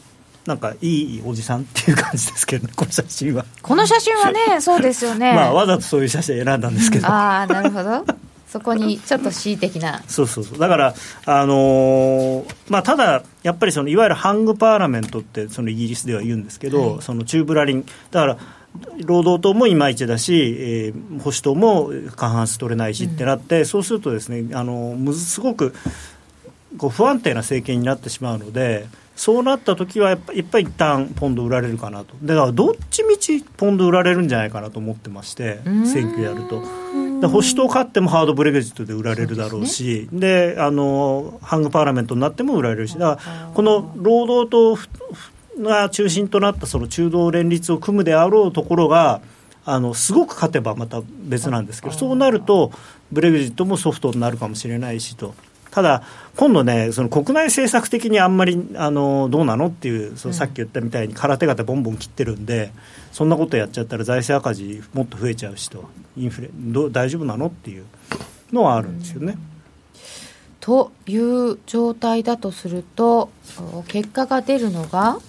[0.46, 3.46] なんかいいおじさんっていう感じですけどね、この写真は。
[3.62, 7.08] この写真はねそうですよね まあわざとそういう写真選んだんですけど。
[7.10, 8.06] ああなるほど
[8.48, 18.38] そこにちょっと恣意的なそうそうそうだから、あのーまあ、ただ、やっぱりそのいわゆるハングパーラメントってそのイギリスでは言うんですけど、はいその中ブラリン、だから
[19.04, 25.74] 労働党もいまいちだし、えー保守党も過半数取れないしってなって、そうするとですね、あのすごく
[26.78, 28.88] こう不安定な政権になってしまうので。
[29.16, 32.16] そうなった時はやっぱやっぱり一旦ポンド売られるかなと。
[32.22, 36.62] だからどっちみちポンド売られるんじゃないかなと思ってまして選挙やると。
[37.22, 44.78] で保守党勝ってもハードブレグジットで売られるだろうしで、あのハングパーラメントになっても売られるしだからこの労働党
[45.64, 49.22] が中心となったその中道連立を組むであろうところが
[49.64, 52.72] あのすごく勝てばまた別なんですけどそうなると
[53.12, 55.34] ブレグジットもソフトになるかもしれないしと。
[55.76, 56.04] ただ、
[56.38, 62.72] 今度ね、その国内政策的にあんまりあのどうなのっていう、そのさっき言ったみたいに空手形ボンボン切ってるんで、
[63.12, 65.84] そんなことやっちゃったら財政赤字もっと増えちゃうしと、
[66.16, 67.84] インフレどう大丈夫なのっていう
[68.54, 69.38] のはあるんですよね。
[70.62, 73.30] という状態だとすると
[73.90, 75.20] 結果が出るのが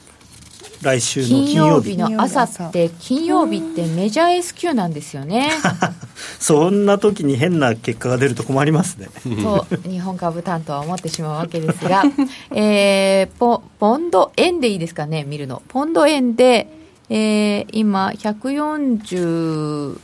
[0.82, 5.50] 来週の金金曜日の朝って金曜日ってメジャー S q なんですよね。
[6.38, 9.08] そんな時に変な結果が出ると困りますね。
[9.42, 12.04] と日本株担当は思ってしまうわけですが、
[12.54, 15.62] えーポポンド円でいいですかね見るの。
[15.68, 16.68] ポンド円で、
[17.08, 19.98] えー今142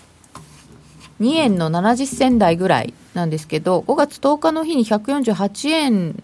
[1.20, 6.22] 円の70銭台ぐらいなんですけど5月10日の日に148円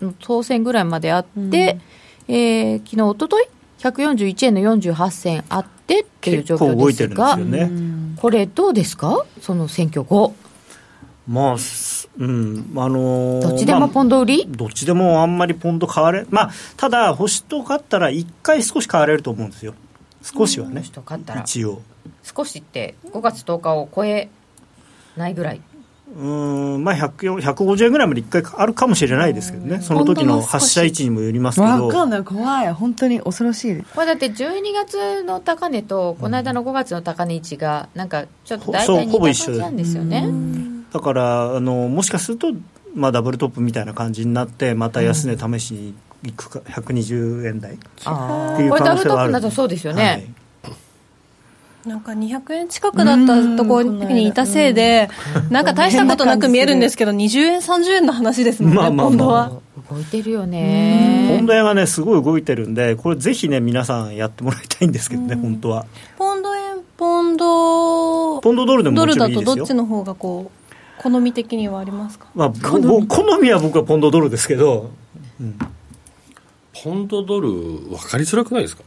[0.00, 1.78] の当選ぐらいまであって、
[2.28, 3.44] えー昨日おととい
[3.78, 7.70] 141円の48銭あってっていう状況ですがよね。
[8.16, 9.24] これどうですか？
[9.40, 10.34] その選挙後。
[11.28, 19.74] まあ、すうん、あのーどっちでもポンド売り、どっちでもあんまりポンド買われ、まあ、ただ、保守党勝ったら、1回少し買われると思うんですよ、
[20.22, 20.82] 少しはね。
[21.44, 21.82] 一応。
[22.24, 24.28] 少しって5月10日を超え
[25.16, 25.60] ないぐらい
[26.16, 32.24] うんまあ、100 150円ぐらいまで1回あるかもしれないですけどね、その時の発射位置にもよりますけど、わかんない。
[32.24, 32.72] 怖い。
[32.72, 33.82] 本当に恐ろしい。
[33.94, 39.52] これだって12月の高値とこの間の5月の高値位置がなんかちょっと大そう体似た感ほぼ一緒。
[39.52, 40.28] じなんですよね。
[40.92, 42.52] だからあのもしかすると、
[42.94, 45.94] まあ、ダブルトップみたいな感じになって、また安値試しに
[46.24, 48.76] 行くか、120円台あっていうー。
[48.76, 50.39] これダブルト可能性はあるップだとそうですよね、はい
[51.86, 55.08] なんか200円近くだったところにいたせいで、
[55.48, 59.06] なんか大したことなく見えるんですけど、20円、30円の話ですもんね、まあまあまあ。
[59.08, 59.52] ポンドは。
[59.90, 61.34] 動いてるよね。
[61.36, 65.86] ポンド円はね、すごい動いてるんで、これ、ぜひね、皆さんやってもらいたいんですけどね、本当は。
[66.18, 66.62] ポンド円、
[66.98, 69.46] ポンドポンドドルでもドルもちろんいいですよ。
[69.46, 72.26] だとどっちの方がこう好み的にはありますか？
[72.34, 73.50] まあ、ぼぼ好み。
[73.50, 74.90] は僕はポンドドルですけど、
[76.84, 78.82] ポンドドル分かりづらくないですか？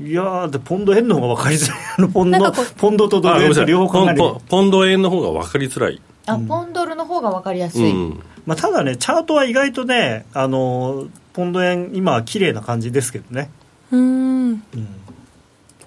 [0.00, 4.18] いやーで、ポンド円の方が分かりづらい、あのポンドポンドとドル円と両方考える。
[4.18, 13.50] ポンポンド円の方が分かりづらい、あポンドルの方が分かりやすい、うん、まあ、ただね、チャートは意外とね、あのポンド円、今は綺麗な感じですけどね。
[13.90, 14.62] うーん。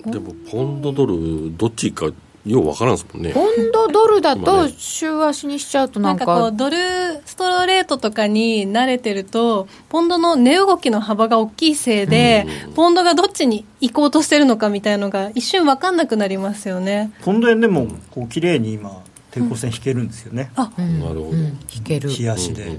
[0.05, 2.07] でもポンドドルどっちか
[2.45, 3.33] よう分からんですもんね。
[3.33, 4.73] ポンドドルだ今とね。
[4.77, 6.77] 週足にしちゃうとななんんかかこうドル
[7.25, 17.11] ストレートとかに慣れてるとポンドの値動きの幅が大きいせいで、ポンドがどっちに行こうとしてるのかみたいのが一瞬分かんなくなりますよね。
[17.23, 19.01] ポンド円でもこう綺麗に今、
[19.31, 20.71] 抵抗線引けるんですよね、あ。
[20.77, 21.21] うんなるほど。
[21.29, 21.59] うん。
[21.73, 22.09] 引ける。
[22.09, 22.71] 日足で、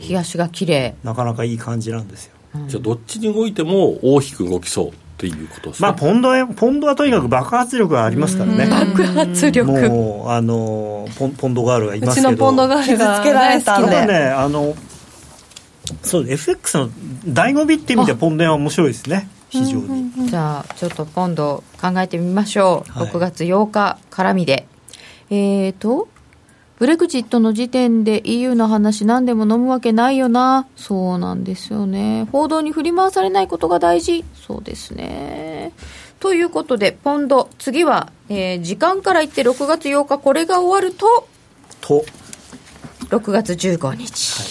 [0.00, 0.94] 日足が綺麗。
[1.02, 2.32] なかなかいい感じなんですよ。
[2.66, 8.66] じゃあどっちに動いても大きく動きそうということですね、まあ、ポンド円、ポンドはとにかく爆発力がありますからね。
[8.66, 9.90] 爆発力。
[9.90, 12.30] もうあのポンポンドガールがいうますちけど。
[12.30, 13.96] のポンドガールが傷つけられた大好きで。
[13.96, 14.74] ただねあの
[16.02, 19.28] そう FX の醍醐味っていう意味ではポンド円は面白いですね。
[19.50, 23.08] 非常に、じゃあちょっと今度考えてみましょう、はい。
[23.08, 24.66] 6月8日絡みで。
[25.30, 26.08] えーと
[26.78, 30.68] ブレグジットの時点で EU の話何でも飲むわけないよな。
[30.76, 32.28] そうなんですよね。
[32.30, 34.24] 報道に振り回されないことが大事。
[34.46, 35.72] そうですね。
[36.20, 37.48] ということでポンド。
[37.58, 41.26] 次は、えー時間から言って6月8日これが終わると
[41.80, 42.04] と。
[43.08, 44.44] 6月15日、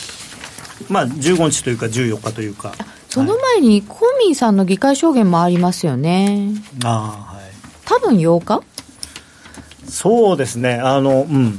[0.89, 2.73] まあ15日というか14日というか。
[3.07, 6.49] その前にコーミーさんの議会証言もありますよね。
[6.83, 7.45] ああはい。
[7.85, 8.63] 多分8日？
[9.89, 10.73] そうですね。
[10.73, 11.57] あのうん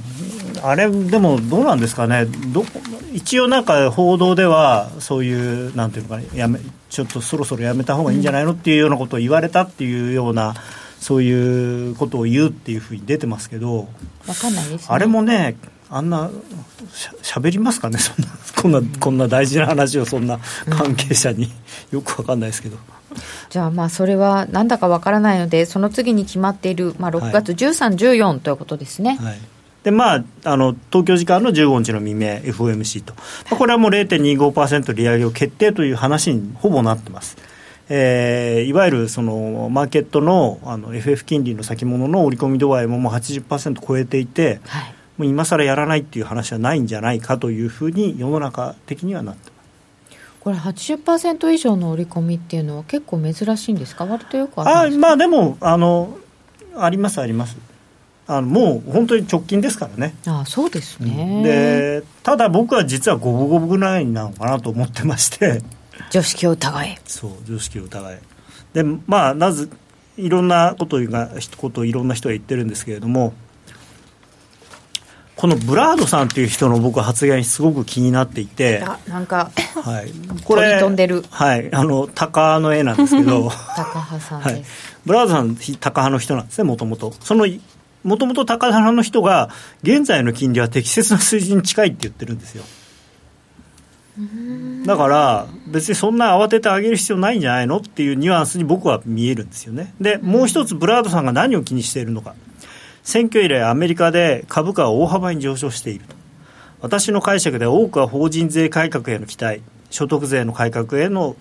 [0.63, 2.27] あれでもどうなんですかね？
[2.53, 2.65] ど
[3.13, 10.55] 一応なんか報道ではそういうなんていうのかなやめちょっとそろそろやめた方がいいんじゃないのっていうようなことを言われたっていうような
[11.01, 13.89] そういうことを言うっていうふうに出てますけど
[14.27, 14.87] わかんないですね。
[14.89, 15.57] あれもね
[15.91, 16.31] あんな
[16.93, 17.99] しゃしゃべりますかね？
[18.01, 21.51] そんなこんなこんな大事な話をそんな関係者に、
[21.93, 22.77] よくわかんないですけど。
[23.49, 29.39] じゃあまあそれはなんだかわからないのでその次に決まっている、まあ、6月13、14ということですね、はい
[29.89, 33.23] でまあ、あの東京時間の15日の未明、FOMC と、ま
[33.53, 37.39] あ、これはもう0.25%利上げを決定という話にほぼなってます。
[37.89, 49.57] えーいわゆるそのマーケットのあの FF 金利の先物の織り込み度合いももう80%超えていて、はい、もう今更やらないっていう話はないんじゃないかというふうに世の中的にはなってま
[50.13, 50.19] す。
[50.41, 54.05] これ80%以上の織り込みっていうのは結構珍しいんですか？
[54.05, 55.07] 割とよくああるんですか？
[55.09, 56.15] まあでもあの
[56.77, 57.57] ありますあります
[58.29, 60.15] あのもう本当に直近ですからね。
[60.27, 65.63] あそうですね、でただ僕は実は五分五分ぐらいなのかなと思ってまして。
[66.11, 68.21] 常識を疑えそう常識を疑え
[68.73, 69.69] でまあなぜ
[70.17, 73.33] いろんなことがことをいろんな人が言ってるんですけれども
[75.37, 79.53] このブラードさんっていう人の僕は発言すごく気になっていて、あなんか
[79.85, 80.11] はい、
[80.45, 81.25] 鳥飛んでる。
[81.31, 83.45] はい、あの鷹の絵なんですけど。
[83.77, 84.65] 高羽さんはい。
[85.07, 87.15] ブラウザさん、高派の人なんですね、もともと。
[87.21, 87.47] その
[88.05, 89.51] もともと高派の人が、
[89.83, 92.65] 現在の金利は適切な水準に近いって言ってるんですよ。
[94.85, 99.95] だから、別にそんな慌てて上げる必要ないんじゃないのっていうニュアンスに僕は見えるんですよね。
[100.01, 102.35] で、もう一つ、ブラードさんが何を気にしているのか。
[103.05, 106.17] 選挙以来、アメリカで株価は大幅に上昇していると。
[106.81, 111.37] 私の解釈で多くは法人税改革への期待、所得税の改革への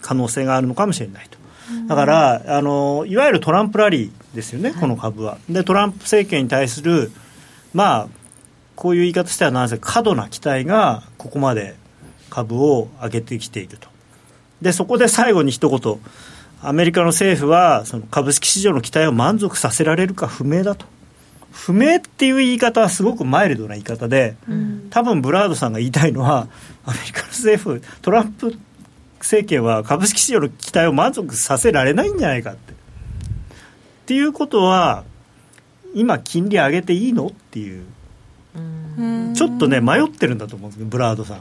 [0.00, 1.41] 可能性があるのかもしれないと。
[1.86, 5.38] だからあの、いわゆるトランプラリーですよね、この株は。
[5.48, 7.10] で、トランプ政権に対する、
[7.72, 8.08] まあ、
[8.76, 11.76] こういう言い方してはなんですが、過度な期待がここまで
[12.30, 13.88] 株を上げてきていると。
[14.60, 16.00] で、そこで最後に一言、
[16.62, 20.86] アメリカの政府はその株式市場の期待を満足させられるか不明だと。
[21.52, 24.36] 不明っていう言い方はすごくマイルドな言い方で、
[24.90, 26.48] 多分ブラードさんが言いたいのは、
[26.86, 28.56] アメリカの政府、トランプ
[29.24, 32.72] 政権は株式市場の期待を満足させられないんじゃないかって。
[32.72, 32.74] っ
[34.06, 35.04] ていうことは、
[35.94, 37.84] 今、金利上げていいのっていう。
[39.34, 41.40] ちょっとね迷ってるんだと思うんですけどブラードさん。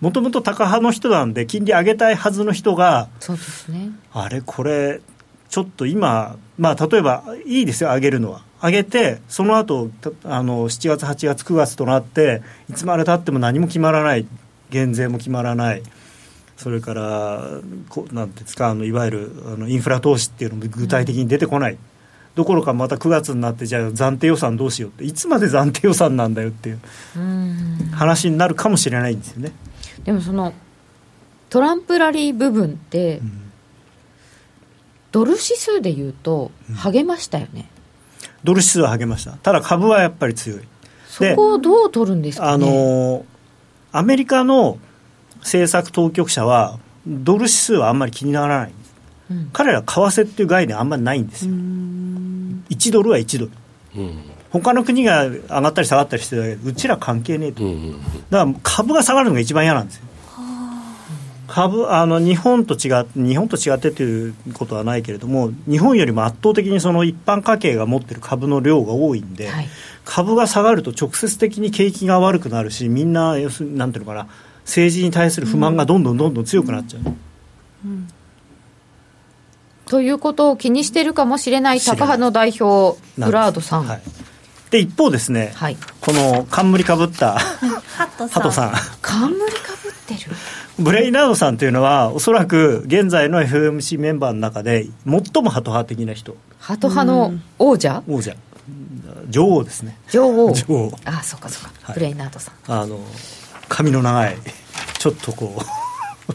[0.00, 3.90] もともと高派の人なんで金利上げたいはずの人がそうですね。
[4.12, 5.00] あれこれ
[5.48, 8.42] ちょっと今まあ例えばいいですよ上げるのは。
[8.62, 9.90] 上げてその後
[10.24, 14.26] あの7月8月9月となっていつまでたっても何も決まらない。
[14.70, 15.82] 減税も決まらない
[16.56, 21.78] それからこなんてですかあのいわゆるあのインフラ投資っていうのも具体的に出てこない、うん、
[22.34, 25.04] どころかまた9月になってじゃあ暫定予算どうしようって。
[25.04, 26.80] いつまで暫定予算なんだよっていう
[27.92, 29.52] 話になるかもしれないんですよね。
[30.04, 30.54] でもその
[31.50, 33.52] トランプラリー部分って、うん、
[35.12, 37.68] ドル指数でいうと励ましたよね、
[38.22, 39.32] うん、ドル指数は励ました。
[39.32, 40.60] ただ株はやっぱり強い。
[41.06, 43.24] そこをどう取るんですか、ね、あの
[43.92, 44.78] アメリカの
[45.46, 48.72] 政策当局者はドル指数はあんまり気にならない、
[49.30, 51.52] うん、彼ら為替っていう概念あんまりないんですよ。
[51.52, 53.50] 1ドルは1ドル、
[53.96, 57.92] うん、他の国が上がったり下がったりしてうちら関係ねえと、うん、
[58.28, 60.06] だから株が下がるのが一番嫌なんですよ。
[61.46, 69.68] 株あの日本と違って日本と違ってということはないけれども日本よりも圧倒的にその一般家計が持ってる株の量が多いんで、はい、
[70.04, 74.26] 株が下がると直接的に景気が悪くなるしみんな要するになんていうのかな
[74.66, 77.02] 政治に対する不満がどんどんどんどん強くなっちゃう。
[77.86, 78.08] うん
[79.86, 83.86] ということを気にしているかもしれないタカ派の代表、ブラードさん。
[83.86, 84.02] はい、
[84.70, 87.38] で一方ですね、はい、この冠かぶった
[87.96, 88.72] ハトさん。
[89.00, 89.46] 冠か
[89.84, 90.32] ぶってる？
[90.78, 96.36] ブレイナードさんというのは、おそらく現在の FMC メンバーの中で、最もハト派的な人。
[96.58, 98.02] ハト派の王者？
[98.08, 98.34] 王者。
[99.30, 99.96] 女王ですね。
[100.10, 100.52] 女王。
[100.52, 100.92] 女王。
[101.04, 102.54] ああ、そうかそうか、はい、ブレイナードさん。
[102.66, 103.00] あの、
[103.68, 104.36] 髪の長い、
[104.98, 106.32] ちょっとこう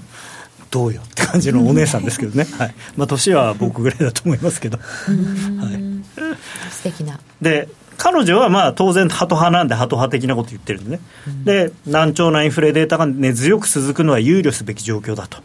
[0.72, 2.76] どうよって感じのお姉さんですけどね、 はい。
[2.96, 7.20] まあ、年は僕ぐらいだと思いますけど、はい、素敵な。
[7.42, 7.68] で
[7.98, 15.38] 彼女はまあ当然ハト派なんでハト派的なこと言ってるんでね、うん、で難聴なインフレデータが根強く続くのは憂慮すべき状況だと。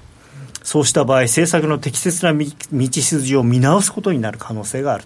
[0.62, 2.46] そうした場合政策の適切な道
[2.90, 5.04] 筋を見直すことになる可能性がある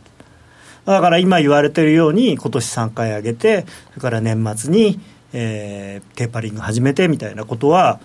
[0.87, 5.01] だから今言われているように今年3回上げてそれから年末に
[5.33, 8.01] えー、テーパリング始めてみたいなことは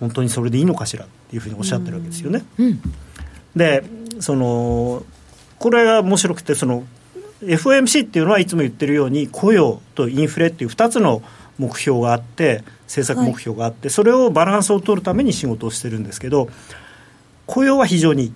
[0.00, 2.44] 本当にそれでいいのかしらっていうふうにおっしゃってるわけですよね。
[2.58, 2.80] うん、
[3.56, 3.84] で
[4.20, 5.04] その
[5.58, 6.84] これが面白くてその
[7.42, 11.22] FOMC っていうのはいつも言ってるように雇用とインフレっていう2つの
[11.58, 16.48] 目標があって政策目標があって、はい、それをバランスを取るために仕事をしてるんですけど
[17.46, 18.32] 雇用は非常に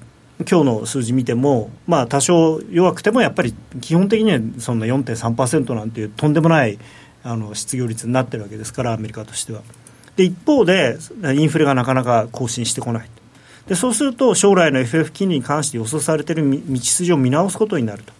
[0.48, 6.78] 今日の数字見ても、まあ、多少弱くてもやっぱり基本的にはそんな4.3%なんていうとんでもない
[7.24, 9.62] あの失業率になってるわけですからアメリカとしては。
[10.16, 10.98] で一方で
[11.36, 13.08] インフレがなかなか更新してこない
[13.68, 18.12] でそうすると将来の FF 金利に関して予想されている道筋を見直すことになると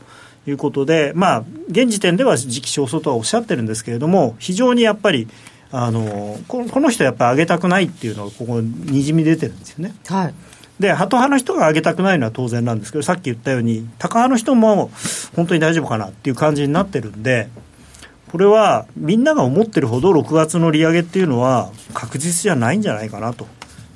[0.49, 5.27] いうことで、まあ、現時点では時期尚早とはおっしゃってるんですけれども非常にやっぱり
[5.73, 9.95] あのこの人はやっぱり上げたくないっていうのがここにじみ出てるんですよね。
[10.07, 10.35] はい
[10.81, 14.93] で、ハト派の人が上げたくないのは当然なんですけど、さっき言ったように、タカ派の人も
[15.35, 17.49] 本当に大丈夫かなっていう感じになってるんで、
[18.31, 23.47] これはみんなが思ってるほど6月の利上げっていうのは確実じゃないんじゃないかなと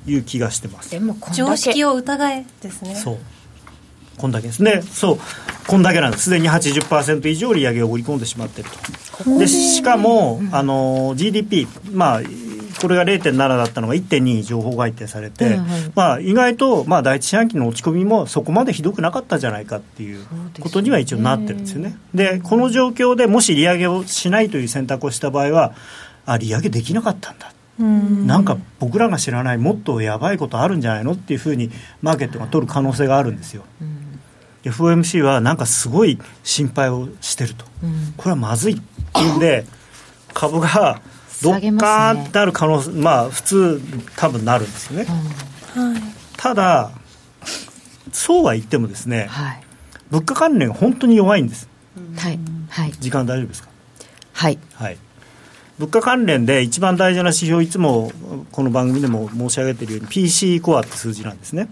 [0.05, 0.91] いう気がしてます。
[0.91, 2.95] でも常識を疑えですね。
[2.95, 3.17] そう。
[4.17, 4.81] こんだけですね。
[4.81, 5.19] そう。
[5.67, 6.25] こんだけなんです。
[6.25, 9.39] すでに80%以上利上げを織り込んでしまっていると。
[9.39, 12.21] でしかもあの GDP まあ
[12.83, 15.57] これが0.7だったのが1.2に情報改定されて、
[15.95, 20.25] まあ、意外と、まあ、第一四半期の落ち込みもそこまでひどくなかったじゃないかっていう
[20.59, 21.97] ことには一応なってるんですよね。
[22.13, 25.73] でこの状況でもし利上げをしないという選択をした場合は
[26.25, 27.53] あ利上げできなかったんだ。
[27.79, 33.63] なんか僕らが知らないもっとやばいことあるんじゃないのっていうふうにマーケットが取る可能性があるんですよ。
[34.65, 37.63] FOMC はなんかすごい心配をしてると、
[38.17, 38.75] これはまずいっ
[39.13, 39.65] ていうんで
[40.33, 41.01] 株が
[41.43, 43.81] どっかってある可能性、まあ普通
[44.15, 45.07] 多分なるんですよね、
[45.75, 45.93] うん。
[45.93, 46.01] はい、
[46.37, 46.91] ただ
[48.11, 49.63] そうは言ってもですね、はい、
[50.09, 51.67] 物価関連が本当に弱いんです、
[52.17, 52.39] はい。
[52.69, 53.69] はい、時間大丈夫ですか？
[54.33, 54.97] はい、はい、
[55.77, 58.11] 物価関連で一番大事な指標いつも
[58.51, 61.69] この番組でも申し上げているように PC コアって数字なんですね。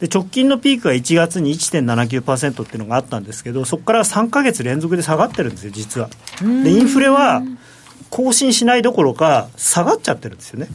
[0.00, 6.08] で直近のピークが1月に1.79%っていうのがあったんですけどそこから3か月連続で下がってるんですよ実は。
[6.40, 7.42] でインフレは
[8.10, 10.68] 更新しないどころか下がっちゃってるんですよね。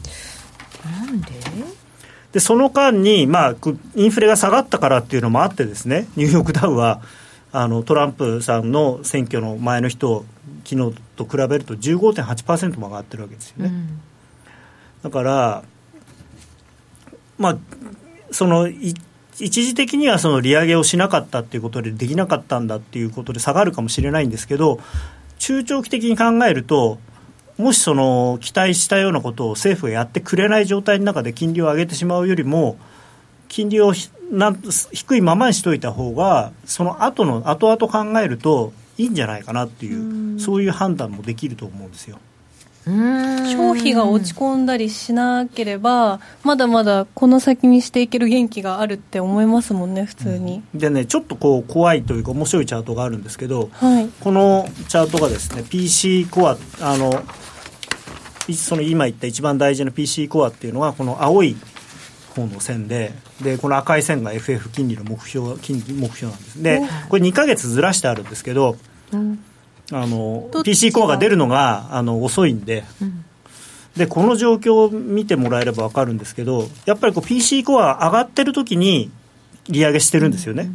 [0.84, 1.28] なんで？
[2.32, 3.54] でその間に、まあ、
[3.94, 7.00] インフレが下がったからっていうのもあってですねニューヨークダウは
[7.50, 10.26] あのトランプさんの選挙の前の人
[10.64, 13.70] 昨日と比べると15.8%も上がってるわけですよね。
[13.70, 14.00] うん、
[15.02, 15.62] だから
[17.38, 17.58] まあ
[18.32, 18.94] その一
[19.38, 24.78] 時的にはその利上げをしなかったっていうことでできなかったんだっていうことで下がるかもしれないんですけど
[25.38, 26.98] 中長期的に考えると
[27.58, 32.76] もしその期待したようなことを政府がやってくれない状態の中で金利を上げてしまうよりも
[33.48, 33.92] 金利を
[34.30, 34.60] なん
[34.92, 42.18] 低いままにしといた方がその後の後々考えるといいんじゃないかなっていうそういう判断もできると思うんですよ。
[42.86, 57.24] 消費が落ち込んだりしなければまだまだこの先にしていける元気があるって思いますもんね普通に、うん、でねちょっとこう怖いというか面白いチャートがあるんですけど、はい、このチャートがですね PC コアあの
[58.54, 61.56] その今言った一番大事な PC コアっていうのはこの青い
[62.34, 66.62] 方の線ででこの赤い線が FF 金利の目標金目標なんです。
[66.62, 68.76] でこれ2か月ずらしてあるんですけど、
[69.12, 69.38] うん。
[69.92, 73.24] あの PC コアが出るのがあの遅いんで、うん、
[73.96, 79.10] でこの状況を見てもらえれば分かるんですけどやっぱりこう PC コア上がってる時に
[79.68, 80.70] 利上げしてるんですよね、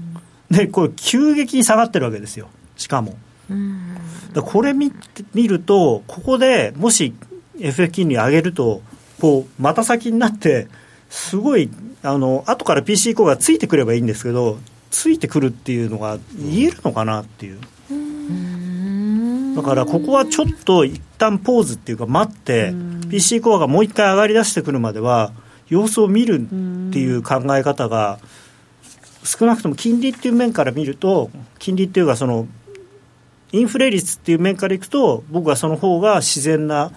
[0.49, 2.47] うん、でこれ急激に下がってるわけですよ。
[2.77, 3.15] しかも、
[3.49, 3.97] うん、
[4.33, 4.93] これ見
[5.33, 7.13] 見るとここでもし
[7.59, 8.81] FF 金利上げると
[9.19, 10.67] こうまた先になって
[11.09, 11.69] すごい
[12.03, 14.57] あの後から PC コアがついてくればいいんですけど
[14.89, 17.59] ついてくるっていうのが言えるのかなっていう。
[19.55, 22.73] だからここはちょっと一旦ポーズっていうか待って
[23.09, 25.33] PC コアがもう一回上がりだしてくるまでは
[25.67, 28.19] 様子を見るっていう考え方が
[29.23, 31.29] 少なくとも金利っていう面から見ると
[31.59, 32.47] 金利っていうかその
[33.51, 36.91] インフレ率っていう面からいくと僕はその方が自然な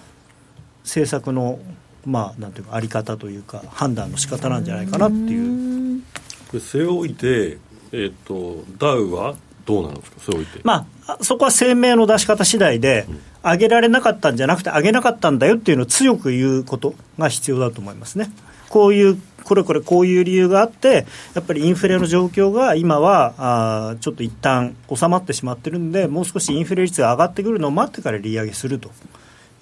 [0.85, 1.59] 政策の
[2.07, 6.03] まあなんていうかあり方というか判断の仕方なんじゃないかなっていう。
[6.49, 7.59] これ据え置いて、
[7.93, 9.35] えーとダウは
[9.67, 10.61] どうなんですか、それ置いて。
[10.63, 13.07] まあ、そこは声明の出し方次第で、
[13.43, 18.31] 上げられなかったんじゃなくて、上げなかったんだよっていうのを強く言うことが必要だと思いますね。
[18.69, 28.91] こういう、これこれこういう理由があって、やっぱりインフレの状況が今はあちょっと一旦収まってしまってるんで、もう少しインフレ率が上がってくるのを待ってから利上げすると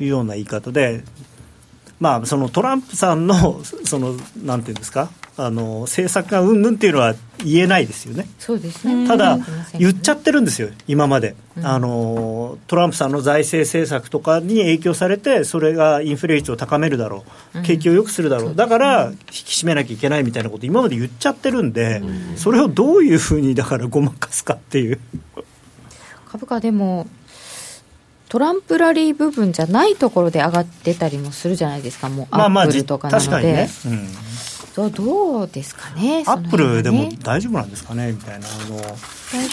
[0.02, 1.04] いうような言い方で、
[2.00, 8.28] まあ、そのトランプさんのそのなんていうんですかあの政策がうんぬんっていうのは言えないですよね。
[8.38, 9.08] そうですね。
[9.08, 9.38] ただ、
[9.78, 12.58] 言っちゃってるんですよ、今まで、うん、あの。
[12.66, 17.24] トランプさんの財政政策とかに影響されて、それがインフレ率を高めるだろ
[17.54, 25.00] う、景気を良くするだろう、うん、だから引き締めなきゃいけないみたいなこと、今まで言っちゃってるんで、うん、それをどういうふうにだからごまかすかっていう。
[26.28, 27.06] 株価でも
[28.32, 33.28] トランプラリー部分じゃないところで上がってたりもするじゃないですか、もうアップルとかなので。
[33.30, 33.70] まあまあね。
[33.84, 34.08] うん。
[34.74, 38.50] どどうですかね、アップルでも大丈夫なんですかねみたいな、あ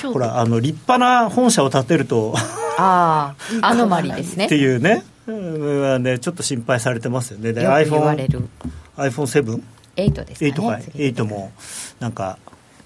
[0.08, 2.34] のほらあの立派な本社を建てると。
[2.78, 4.46] ああ、アノマリですね。
[4.46, 8.48] っていうね、うんね、ちょっと心配されてますよね、で iPhone7
[8.96, 11.52] 8ですか、ね、8か、8も
[12.00, 12.38] なんか、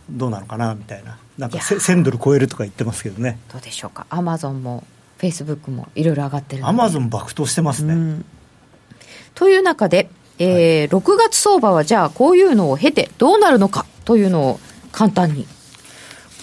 [0.09, 3.37] どうなのかなみたいな、なんか1000ドル超えるとか言ってますけどね。
[3.51, 4.83] どうでしょうか、アマゾンも
[5.23, 7.93] フェイスブックもいろいろ上がってるアマゾン爆投してますね。
[7.93, 8.25] うん、
[9.35, 14.59] という中で、えー、6月相場はじゃあこういうのを経てどうなるのかというのを
[14.91, 15.47] 簡単に。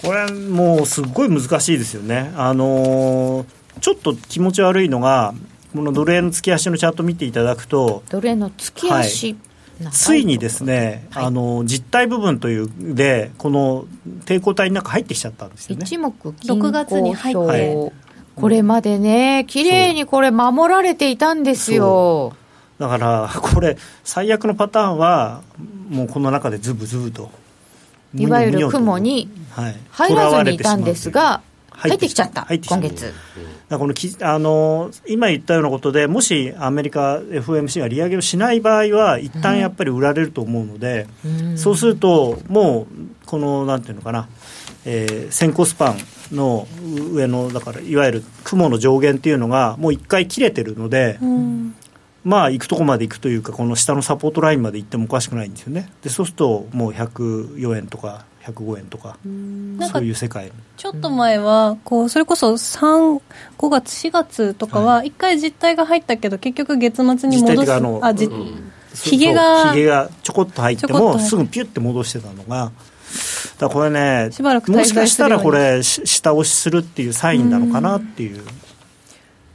[0.01, 2.31] これもうすごい難しいですよね。
[2.35, 3.45] あのー、
[3.81, 5.35] ちょっと気持ち悪いのが
[5.75, 9.37] このドル円の月足のチャート見ていただくとドル円の月足、
[9.83, 13.85] はい、ついにですね、はい、あの実体部分というでこの
[14.25, 15.85] 抵抗体の中入ってきちゃったんですよね。
[15.85, 17.91] 一目6月に入って、はい、
[18.41, 22.35] これまでね綺麗にこれ守られていたんですよ。
[22.79, 25.41] だからこれ最悪のパターンは
[25.89, 27.31] もうこの中でズブズブと。
[28.13, 29.29] いわゆる雲に
[29.91, 33.13] 入らずにいたんですが入ってきちゃった今月。
[33.69, 42.87] だこのきあの今言ったようなことでもしアメリカ FOMC が利上げをしない場合は一旦やっぱり売られると思うので、うん、そうするともう
[43.25, 44.27] このなんていうのかな、
[44.85, 45.97] えー、先行スパン
[46.35, 46.67] の
[47.13, 51.75] 上のだからいわゆる雲の上限っていうのがもう一回切れてるので、うん、
[52.23, 55.89] まあ行くとこまで行くというかこの下のサポートラインまで行ってもおかしくないんですよね。
[56.01, 59.17] でそうするともう104円とか105円とか
[59.91, 63.21] そういう世界ちょっと前はこうそれこそ35
[63.69, 67.71] 月4月とかは一回実態が入ったけど結局月末に戻す。
[68.01, 68.29] あじ、
[68.95, 72.71] ひげがひげがちょこっと入ってもすぐピュッて戻してたのが
[73.57, 74.29] だこれね
[74.67, 78.43] もしかしたらこれ下押しするっていうサインなのかなっていう。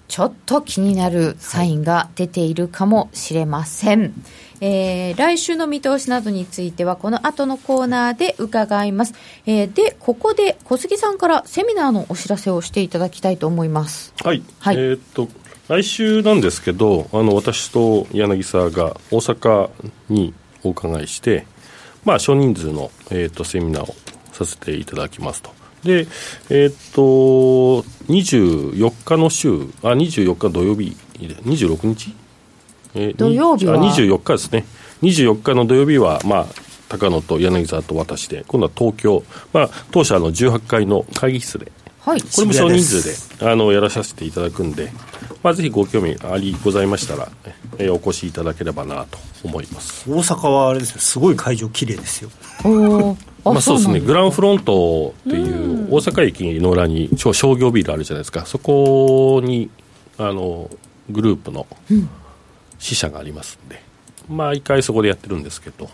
[0.09, 4.15] ちょっと気になるサインが出ているかもしれません。
[4.61, 9.13] えー、来週の見通しなどについてはこの後のコーナーで伺います、
[9.45, 14.15] えー、でここで小杉さんからセミナーのお知らせをしていただきたいと思います。
[14.25, 15.29] はい、はい、えー、っと
[15.69, 19.71] 来週なんですけどあの私と柳沢が大阪
[20.09, 20.33] に
[20.63, 21.47] お伺いして、
[22.07, 23.95] まあ、少人数の、えー、っとセミナーを
[24.33, 25.51] させていただきますと。
[25.85, 26.07] で、
[26.49, 29.51] えー、っと、24日の週、
[29.83, 32.15] あ、24日土曜日、26日、
[32.95, 33.75] えー、土曜日は？
[33.75, 34.65] あ24日ですね。
[35.03, 36.47] 24日の土曜日は、まあ、
[36.89, 41.73] 高野と柳沢と私で、今度は東京、まあ、当社の18階の会議室で、
[42.07, 44.93] はい、これも少人数であのやらさせていただくんで、
[45.43, 47.29] まあ、ぜひご興味ありございましたら、
[47.79, 50.09] えー、お越しいただければなと思います。
[50.09, 51.01] 大阪はあれですよ。
[51.01, 52.31] すごい会場綺麗ですよ。
[52.65, 53.99] おまあ、そうですね。
[53.99, 58.47] グランフロントっていう大阪駅の裏に超商業ビルあるじゃないですか。
[58.47, 59.69] そこに
[60.17, 60.71] あの
[61.11, 61.67] グループの
[62.79, 63.83] 支社がありますんで、
[64.29, 65.91] 毎回そこでやってるんですけど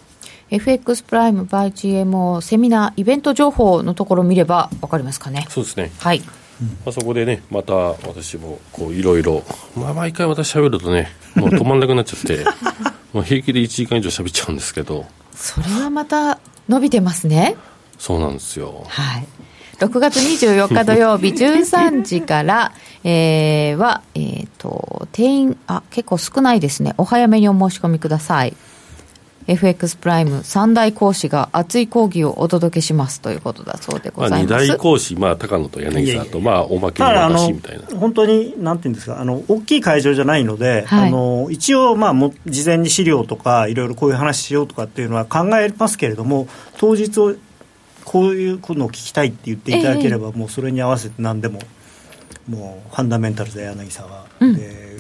[0.53, 5.47] FX プライム by GMO セミナーイベント情報のところを見れば分かりますかね？
[5.49, 5.91] そうですね。
[5.99, 9.43] はい、まあ、そこでねまた私もこういろいろ
[9.75, 12.45] まあ毎回私喋るとねもう止まんなくなっちゃって
[13.13, 15.07] もう平気で1時間以上喋っちゃうんですけど。
[15.35, 16.39] それはまた
[16.69, 17.57] 伸びてますね。
[17.99, 18.85] そうなんですよ。
[18.89, 19.27] はい。
[19.79, 22.73] 6月24日土曜日13時から、
[23.05, 26.95] えー、は、えっ、ー、と、定員、あ、結構少ないですね。
[26.99, 28.55] お早めにお申し込みください。
[29.47, 37.87] FX プライム三大講師が熱い講義をお届けしますということだそうでございます、まあ、二大講師、まあ、高野と柳沢と、まあ、おまけの私みたいな。
[37.99, 47.35] 本当になんていうんですかあの大きい会場じゃないので、はい、あの一応、まあ、も事前に資料とかいろいろこういう話しようとかっていうのは考えますけれども当日を
[48.05, 51.61] こういうことを聞きたいって言っていただければ、えー、もうそれに合わせて何でも
[52.49, 54.92] もうファンダメンタルズ柳沢、うん、で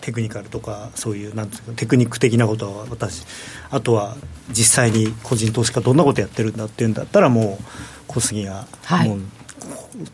[0.00, 3.24] テクニカルとかそういうなんですかテクニック的なことは私
[3.70, 4.16] あとは
[4.50, 7.64] 実際に個人投資家どんなことやってるんだっていうんだったらもう
[8.06, 9.20] 小杉が、はい、もう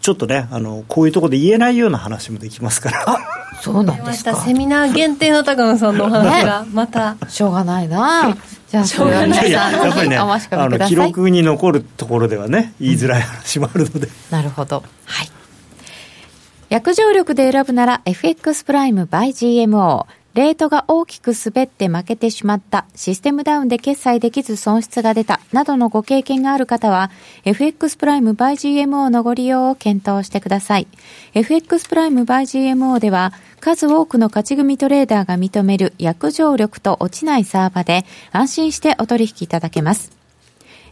[0.01, 3.19] ちょっとねあのこういうところで言えないような話もできますから。
[3.63, 4.35] そうなんですか。
[4.35, 8.37] セミナー限定の高野さんのお話がまた、しょうがないな。
[8.69, 10.27] じゃあそれは皆さんやっぱりねあ
[10.69, 14.83] の記録に残るところではね言いづらい話もあるので、うん、なるほど。
[15.05, 15.31] はい
[16.77, 20.05] 約定力で選ぶなら FX プライム by GMO。
[20.35, 27.11] レートが大きく滑って負けてしまった、システムダウンで決済できず損失が出た、などのご経験がある方は、
[27.47, 30.87] FX プライム by GMO のご利用を検討してください。
[31.33, 40.16] FX プライム by GMO では、数多くの勝ち組トレーダーが認める約定力と落ちないサーバで、安心してお取引いただけます。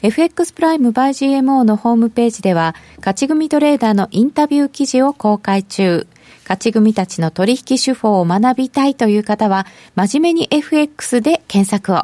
[0.04, 6.06] FX プライムバイ GMO のホームページでは、勝ち組トレーダーのインタビュー記事を公開中。
[6.42, 12.02] 勝ち組たちの取引手法を学びたいという方は、真面目に FX で検索を。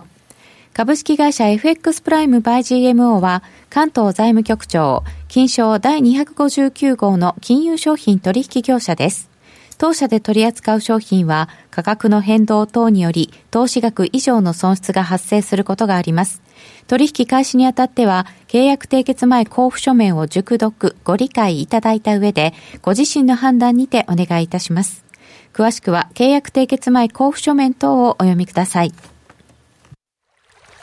[0.73, 9.30] 株式会社 FX プライムバイ GMO は、関東財務局長、金賞第259号の金融商品取引業者です。
[9.81, 16.43] 当社で取り扱う商品は価格の変動等により投資額以上の損失が発生することがあります。
[16.87, 22.53] 取引開始にあたっては、契約締結前交付書面を熟読、ご理解いただいた上で、
[22.83, 25.03] ご自身の判断にてお願いいたします。
[25.55, 28.93] 詳しくは、契約締結前交付書面等をお読みください。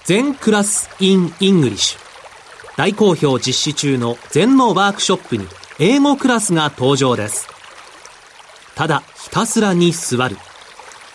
[0.06, 2.00] 全クラス in English。
[2.78, 5.46] 大好評実施中の全のワークショップに
[5.78, 7.57] 英語クラスが登場です。
[8.78, 10.38] ただひたすらに座る。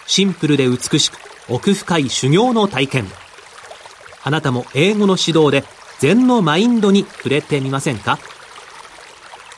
[0.06, 1.16] シンプルで美しく
[1.48, 3.06] 奥深い修行の体験。
[4.24, 5.64] あなたも英語の指導で
[6.00, 8.18] 禅のマインドに触れてみませんか？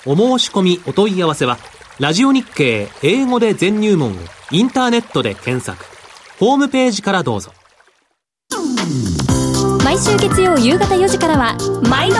[0.04, 1.56] お申し込みお問い合わせは、
[1.98, 4.16] ラジオ日経英語で全入門を
[4.50, 5.86] インターネットで検索。
[6.38, 7.52] ホームページからどうぞ。
[9.82, 11.56] 毎週月曜夕方4時からは、
[11.88, 12.16] 毎度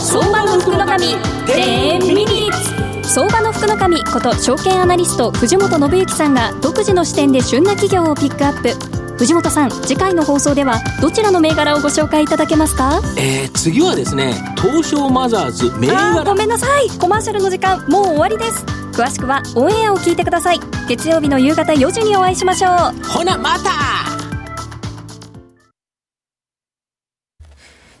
[0.00, 1.04] 相場の福の神
[1.46, 8.98] 10ミニッツ相場の福の神こと証券アナリスト藤本信之さんが独自の視点で旬な企業をピックアップ。
[9.16, 13.00] 藤本さん次回の放送ではどちらの銘柄をご紹介いただけますか？
[13.16, 16.22] えー、次はですね東証マザーズ銘柄。
[16.22, 16.90] ごめんなさい。
[16.98, 18.64] コマーシャルの時間もう終わりです。
[18.92, 20.60] 詳しくはオンエアを聞いてください。
[20.86, 22.72] 月曜日の夕方4時にお会いしましょう。
[23.04, 23.70] ほなまた。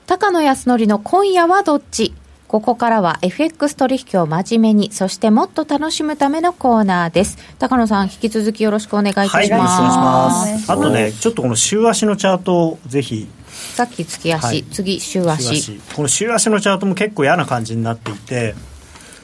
[0.06, 2.12] 高野康則の今夜はどっち？
[2.48, 7.36] ここからは FX 取引を真面目に、そしてもっと楽しむためのコーナーです。
[7.58, 9.36] 高野さん、引き続きよろしくお願いいたします。
[9.36, 10.72] はい、よろしくお願いします。
[10.72, 13.28] あとね、ちょっとこの週足のチャートをぜひ。
[13.74, 18.54] さっき月足、はい、次週足この週足のチャートも結構嫌な感じになっていて。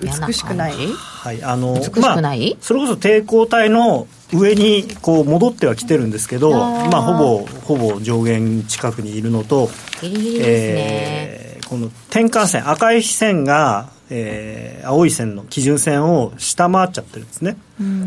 [0.02, 0.72] 美しくない？
[0.74, 9.70] はいあの美しくない、まあ、それこそ抵抗体の上にこう戻ってはきてるんですけどまあほぼほぼ上限近くにいるのと
[10.02, 17.56] ギリギリですね、えーこの転換線赤い線が、えー、青い線の基準線を下回っちゃってるんですね、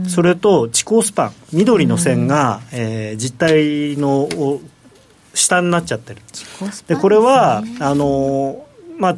[0.08, 4.30] それと地高スパン緑の線が、えー、実体の
[5.34, 6.22] 下になっちゃってる。
[6.88, 8.66] で、ね、これはあの
[8.98, 9.18] まあ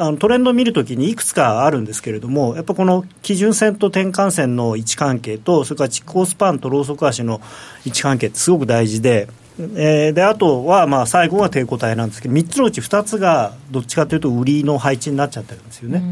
[0.00, 7.40] あのトレンドを見るときにいくつかあるんですけれども、やっぱこの基準線と転換線の位置関係と、それから蓄光スパンとローソク足の
[7.84, 9.28] 位置関係ってすごく大事で、
[9.58, 16.02] えー、であとはまあ最後は抵抗体なんですけど、3つのうち2つがどっちかというと、売りの配置になっちゃってるんですよね。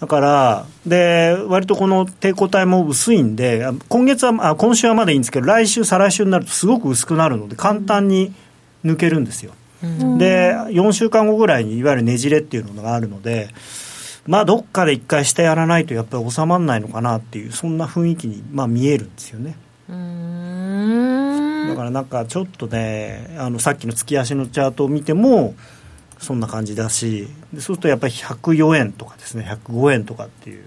[0.00, 8.32] だからで、割とこの抵抗体も薄いんで、今月はあ今週はまだいいんですけど、来週、再来週になるとすごく薄くなるので、簡単に
[8.84, 9.52] 抜けるんですよ。
[10.18, 13.48] で4週間後ぐらいにいわゆるねじれっていうのがあるので
[14.26, 19.56] まあどっかで一回してやらないとやっぱり収まらないのかなっていうそんな雰囲気にまあ見えるんですよね。
[21.72, 25.54] だからなんかちょっとねあのさっきの月足のチャートを見ても
[26.18, 30.64] そんな感じだしそうするとやっぱり104円とかですね105円とかっていう。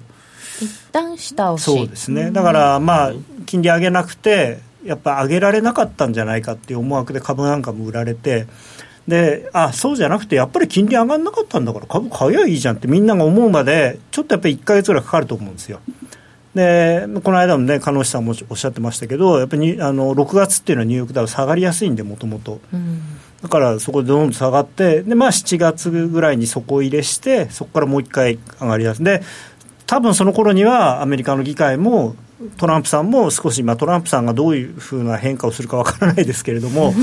[0.62, 1.66] 一旦下押し。
[1.66, 2.32] そうですね。
[2.32, 3.14] だからまあ
[3.46, 8.48] 金利上げなくてやっぱ上げられなかったんじゃないかっていう思惑で株なんかも売られて
[9.08, 15.80] であそうじゃなくて、やっぱり金利上がらなかったんだから、株買えばいいじゃんってみんなが思うまで、ちょっとやっぱり1か月ぐらいかかると思うんですよ。
[16.56, 22.62] でこの間もね、鹿野さんもおっしゃってましたけど、やっぱりあの6月っていうのはニューヨークダウ下がりやすいんで、もともと。
[23.42, 29.06] だからそこでどんどん下がって、でまあ、7月ぐらいに底入れして、そこからもう一回上がりやすい。
[29.06, 29.22] で
[29.86, 32.16] 多分その頃にはアメリカの議会も
[32.58, 36.94] トランプさんも少し、まあ、トランプさんがどういうふうな変化をするかわからないですけれども、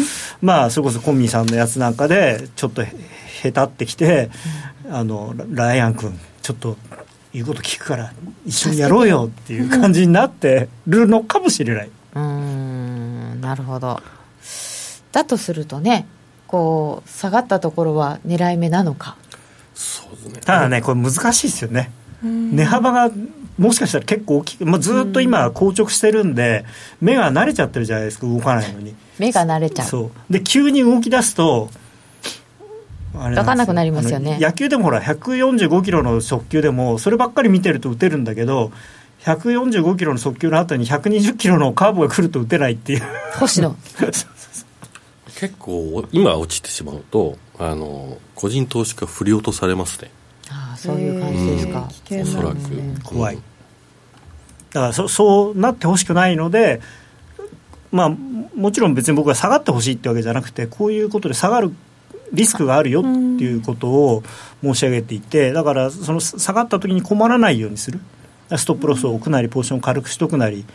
[0.41, 4.31] まあ、それこそコンミーさんのやつなんかで、ちょっとへたってきて、
[4.91, 6.77] あのライアン君、ちょっと
[7.33, 8.13] 言うこと聞くから、
[8.45, 11.91] 一緒にやろうよっていう感じになってるのかもしれない。
[12.15, 14.01] うんなるほど。
[15.13, 16.07] だとするとね、
[16.47, 19.17] こう下がったところは狙い目なのか？
[19.75, 20.41] そうですね。
[20.45, 21.91] ただね、これ難しいですよね。
[22.23, 23.11] 値幅が
[23.59, 26.65] もしかしたら結構大きく、まあ、ずっと今、硬直してるんで、
[27.01, 28.95] 目が慣れちゃってるじゃないですか、動かないのに。
[29.19, 29.87] 目が慣れちゃう。
[29.87, 31.69] そうで急に動き出すと、
[33.13, 34.39] 分かんなくなりますよね。
[34.41, 38.73] 野球でもほら、145キロの速球でも、そればっかり見てると打てるんだけど、
[39.21, 43.03] 145キロの速球の後に120キロのカーブが来ると打てないっていう。
[43.39, 43.77] 星野。
[45.39, 50.11] 結構、今落ちてしまうと、あの個人投資家振り落とされますね。
[50.51, 53.03] あそういう感じですか、えー、おそらく。
[53.03, 53.39] 怖い。
[54.73, 56.81] だからそそうなってほしくないので
[57.91, 61.73] まあもちろん別に僕は下がってほしいってわけじゃなくてこういうことで下がる
[62.33, 63.09] リスクがあるよって
[63.45, 64.23] いうことを
[64.63, 68.01] 申し上げていてだからその下がった時に困らないようにする。
[68.55, 70.67] ストップロスを置くなりポジションを軽くしとくなり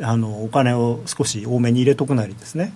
[0.00, 2.72] あのお金を少し多めに入れとくなりですね。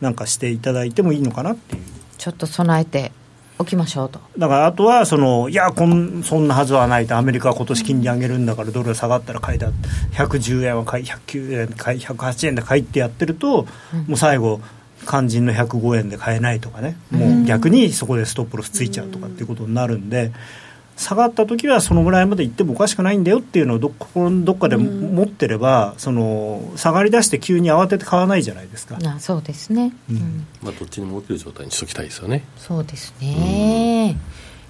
[0.00, 1.82] なんかしていただいてもいいのかなっていう。
[2.18, 3.12] ちょっと備えて
[3.58, 4.20] おきましょうと。
[4.36, 9.70] だからあとはそのいやこんそんなはずはないとアメリカは今年金利上げるんだからドルが下がったら買いだ。
[10.12, 14.60] 110円は買い109円買い108円で買いってやってると、うん、もう最後
[15.06, 16.96] 肝心の105円で買えないとかね。
[17.10, 20.32] もう逆にそこでストップロスついちゃうとかっていうことになるんで。
[20.96, 28.98] 下がった時はそのぐらいまでいってもおかしくないんだよっていうのをどこどっかで持ってれば、その下がりだして急に慌てて買わないじゃないですか。
[29.04, 32.44] あそうですね、うん、まあ、どっちにも起きる状態にしときたいですよね。
[32.56, 34.16] そうですね、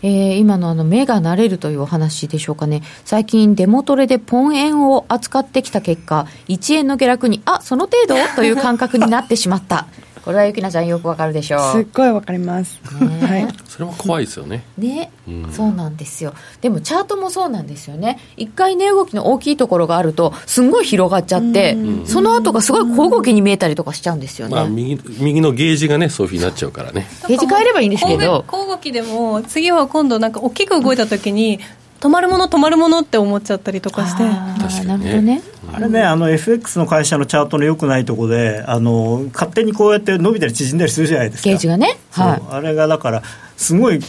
[0.03, 8.15] うん、えー、今のあの目が慣れるというお話でしょうかね、最近、デモトレでポン円を扱ってきた結果、1円の下落に、あその程度？
[8.37, 9.89] という感覚になってしまった。
[10.25, 11.73] これはゆきなちゃんよくわかるでしょう。
[11.73, 13.49] すっごいわかります、ね、はい。
[13.69, 14.65] それも怖いですよね。
[14.79, 16.35] ね、うん、そうなんですよ。
[16.61, 18.21] でもチャートもそうなんですよね。
[18.37, 27.09] 一回値動きの大きいところがあるとすんごい広がっちゃって、その後がすごい小動きに見えたりとかしちゃうんですよね、まあ、右右のゲージがねそういうふうになっちゃうからね。
[27.27, 28.45] ゲージ変えればいいんですけど。
[28.47, 31.59] 小動きでも次は今度なんか大きく動いた時に
[32.03, 34.25] 止まるもの止まるものって思っちゃったりとかして。
[34.25, 35.41] あなるほどね。
[35.73, 41.49] あれねあの FX の会社のチャートのよくないところであの勝手にこうやって伸びたり縮んだりするじゃないですか。
[41.49, 43.23] ゲージがね、はい、あれがだから
[43.57, 44.01] すごい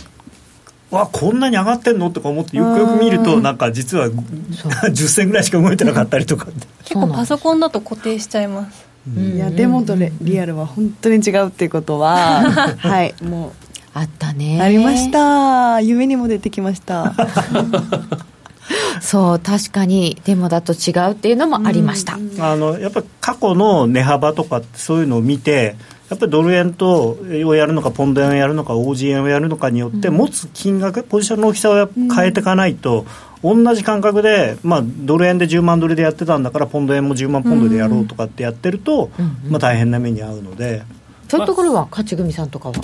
[0.90, 6.48] わこんなに上がってんのとか思ってよくよく見るとなんか実は10銭 ぐらいしか動いてなかったりとか。
[6.84, 8.88] 結構パソコンだと固定しちゃいます。
[9.16, 12.42] いやデモとリアルは本当に違うっていうことは
[12.80, 13.63] はいもう
[13.94, 14.62] あったね。
[14.62, 15.82] ありました。
[15.82, 17.14] 夢にも出てきました。
[19.02, 25.76] そう確かにデモだと違うっていうのもありました、あのやっぱり過去の値幅とかそういうのを見て
[26.10, 33.06] やっぱりドル円とをやるのかポンド円をやるのか OG 円をやるのかによって持つ金額、ポジションの大きさを変えていかないと、
[33.44, 39.10] 同じ感覚で、まあ、ドル円で10万ドルでやってたんだからポンド円も10万ポンドでやろうとかってやってると、
[39.50, 40.84] まあ、大変な目に遭うので。
[41.28, 42.76] そういうところは勝ち組さんとかは？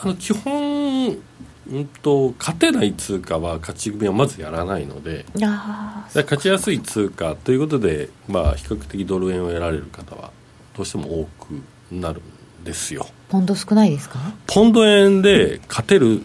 [0.00, 1.16] あの基本、
[1.70, 10.30] うんと、勝てない通貨は勝ち組はまずやらないので勝ちやすい通貨ということで、まあ、比較的ドル円を得られる方は
[10.76, 12.22] どうしても多くなる
[12.60, 13.06] んですよ。
[13.28, 14.18] ポンド少ないですか？
[14.46, 16.22] ポンド円で勝てるっ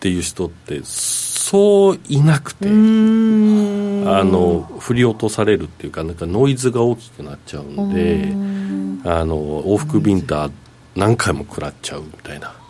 [0.00, 8.28] ていう人ってそそういなくてあの振り落とされるっていうかなんかノイズが大きくなっちゃうんで
[9.10, 10.48] あの往復ビンタ
[10.94, 12.54] 何回も食らっちゃうみたいな、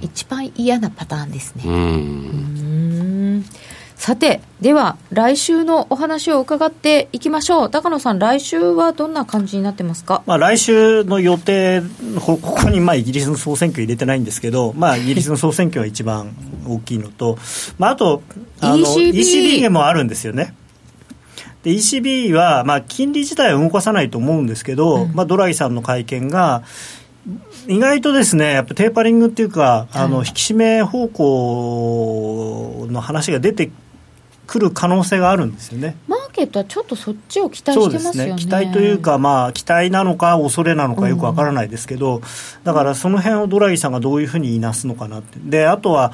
[0.00, 1.64] 一番嫌なパターンですね。
[1.66, 3.44] うん。
[4.00, 7.70] さてでは来週のお話を伺っていきましょう。
[7.70, 11.82] 高野さん来週はどんな感じになってますか、まあ、来週の予定
[12.24, 16.34] ここにまあイギリスの総選挙入れてないんですけど、まあ、イギリスの総選挙が一番
[16.66, 17.36] 大きいのと、
[17.76, 18.22] まあ、あと
[18.60, 20.54] あの ECB, ECB もあるんですよね。
[21.62, 26.62] で ECB は、まあ、金利自体は動かさないと思うんですけど、うん、まあ、ドラギさんの会見が
[27.70, 33.70] 意外とですねやっぱテーパリングっていうか、あの引き締め方向の話が出て
[34.48, 35.96] くる可能性があるんですよね。
[36.08, 38.32] マーケットはちょっとそっちを期待してますよね。
[38.32, 42.22] ね期待というか、まあ、期待なのか、恐れなのかよくわからないですけど、うん、
[42.64, 45.38] だからその辺をドラギさんがどういうふうに言いなすのかなって。
[45.38, 46.12] で、あとは、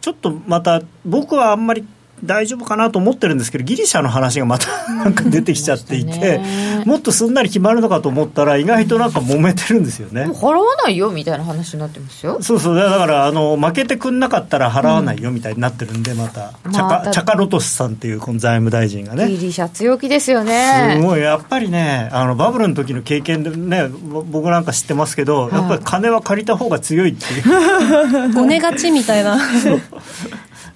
[0.00, 1.86] ちょっとまた、僕はあんまり
[2.24, 6.40] 大丈夫かなと思ってるんですけどギリシャの話がまた なんか出てきちゃっていて、
[6.84, 10.24] もっとすんなり決まるのかと思ったら意外となんか揉めてるんですよね。
[10.24, 12.38] 払わないよみたいな話になってますよ。
[12.40, 12.76] そうそう。
[12.76, 19.28] だからあの負けてくんなかったら払わないよみたいになってるんでまた、うん、チャカチャカロトスさんっていうこの財務大臣がね。
[19.28, 20.96] ギリシャ強気ですよね。
[21.00, 21.20] すごい。
[21.20, 28.32] やっぱりねあのバブルの時の経験でね僕なんか知ってますけど、やっぱり金は借りた方が強いっていう。
[28.32, 29.38] ごねがちみたいな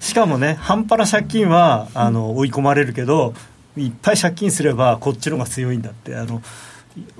[0.03, 3.33] しかもね半端な借金はあの追い込まれるけど
[3.77, 6.41] いっぱい借金すればこっちの方が強いんだってあの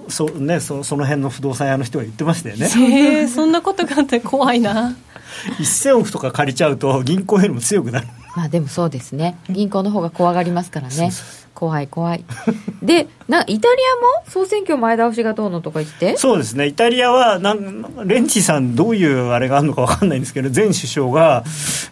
[0.10, 2.68] そ,、ね、そその辺の不動産屋の人が言ってましたよね。
[2.68, 4.96] へえそんなことがあって怖いな。
[5.60, 8.08] 1000億とか借りちゃうと銀行よりも強くなる。
[8.36, 9.38] まあでもそうですね。
[9.50, 10.94] 銀行の方が怖がりますからね。
[10.94, 11.50] そうそう。
[11.56, 12.26] 怖い怖い。
[12.84, 13.76] でなイタリ
[14.20, 16.18] アも総選挙前倒しがどうのとか言って？
[16.18, 16.68] そうですね。
[16.68, 21.44] イタリアはなんレンチさんどういうあれがあるのか分かんないんですけど前首相が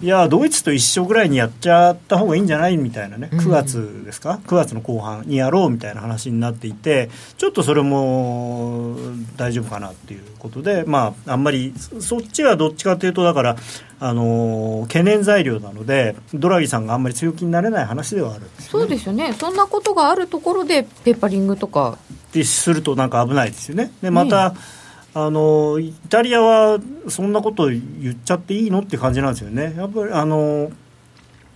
[0.02, 3.30] いやドイツと一緒ぐらいにやっちゃった方がいいんじゃないみたいなね。
[3.32, 8.96] 9月ですか、うん、9月の後半にやろうみたいな話になっていてちょっとそれも
[9.38, 13.56] 大丈夫かなっていうことでまああんまりそっちはどっちかというとだから
[14.04, 19.34] あの懸念材料なのでドラギさんがあんまり強気になれない話ではあるそうですよね。
[19.34, 21.98] そんなことがあるところでペーパリングとか。
[22.44, 23.92] するとなんか危ないですよね。
[24.02, 24.58] でまた、ね、
[25.14, 29.74] あのイタリアはそんなこと言っちゃっていいのって感じなんですよね。
[29.78, 30.72] やっぱりあの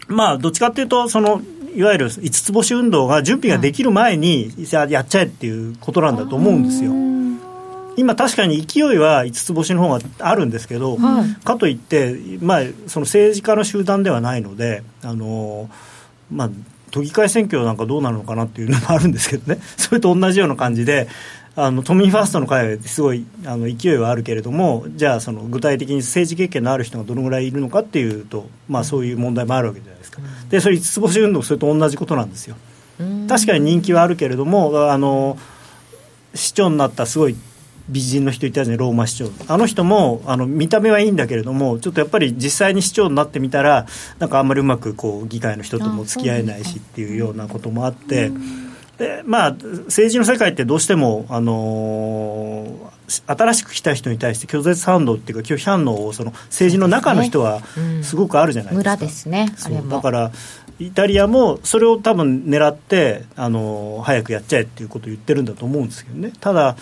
[0.08, 1.42] まあどっちかっていうとその
[1.74, 6.94] いわゆる五つ星運動が準備ができる前に、やっちゃえっていうことなんだと思うんですよ。
[7.98, 15.70] 今確かに勢いは五つ星の方があるんですけど、はい、かといって、まあ、その政治家の集団ではないのであの、
[16.30, 16.50] まあ、
[16.96, 19.60] 都議会選挙なんかどうなるのかなっていうのもあるんですけどね。
[19.76, 21.10] それと同じような感じで
[21.58, 32.56] あの都民ファーストの会はすごいあの勢いはあるけれどもじゃあその具体的に政治経験のある人がどのぐらいいるのかっていうと、まあ、そういう問題もあるわけじゃないですか、でそれ五つ星運動それと同じことなんですよ。
[33.28, 35.38] 確かに人気はあるけれどもあの
[36.34, 37.36] 市長になったすごい
[37.90, 39.30] 美人の人いたじゃないローマ市長。
[39.48, 43.86] あの人もあの見た目はいいんだけれどもちょっとやっぱり実際に市長になってみたら
[44.20, 48.32] なんかあんまりうまくこう議会の人とも付き合えないしっていうようなこともあって。
[48.98, 57.62] でまあ、政治の世界ってどうしても、あのー、新しく来た人に対して拒絶反応っていうか拒否反応をその政治の中の人は
[58.04, 58.96] すごくあるじゃないですか。
[58.96, 59.54] 村ですね
[59.90, 60.32] だから
[60.80, 66.32] イタリアもそれを多分狙って、あのー、早くやっちゃえっていうことを言ってるんだと思うんですけどね。
[66.40, 66.78] ただ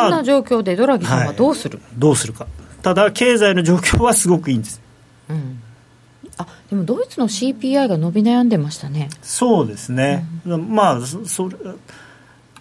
[0.00, 2.46] そんな状況でドラギさんはどうする、はい、どうするか。
[2.82, 4.82] ただ経済の状況はすごくいいんです、
[5.30, 5.62] うん、
[6.36, 9.08] あでもドイツの CPI が伸び悩んでましたね。
[9.22, 11.56] そうですね、うん、まあそれ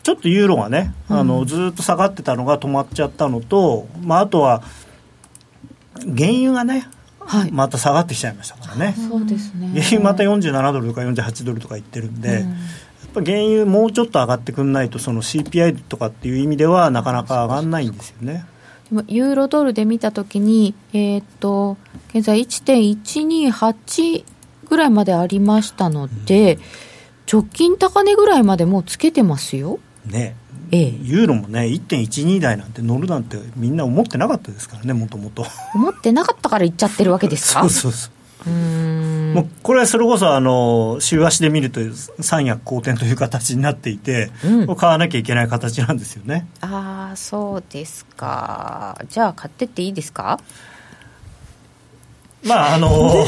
[0.03, 4.63] ちょっとユーロがね、あのずっと下がってたのが止まっちゃったのと、まあ、あとは
[5.95, 6.87] 原油がね、
[7.19, 9.67] はい、また下がってきちゃいましたからね、そうですね。
[9.79, 12.45] 原油また47ドルとか48ドルとかいってるんで、う
[13.19, 18.45] 原油もうちょっと上がってくんないとその CPI とかっていう意味ではなかなか上がらないんですよね。
[19.07, 21.77] ユーロドルで見たときに、えー、っと
[22.13, 24.23] 現在1.128
[24.69, 26.61] ぐらいまでありましたので、うん、
[27.31, 29.79] 直近高値ぐらいまでもうつけてますよ。
[30.05, 30.35] ね。
[30.73, 35.45] ええ、ユーロもね1.12台なんて乗るなんてみんな思ってなかったですからねもともと。
[35.75, 37.61] 思ってなかったから言っちゃってるわけですか？
[37.67, 38.11] そうそうそう
[38.49, 41.79] もうこれはそれこそあの週足で見ると
[42.21, 46.47] 三役好転という形になっていて、うん、買わなきゃいけない形なんですよね。
[46.61, 48.97] ああそうですか。
[49.09, 50.39] じゃあ買ってっていいですか？
[52.43, 53.25] まああの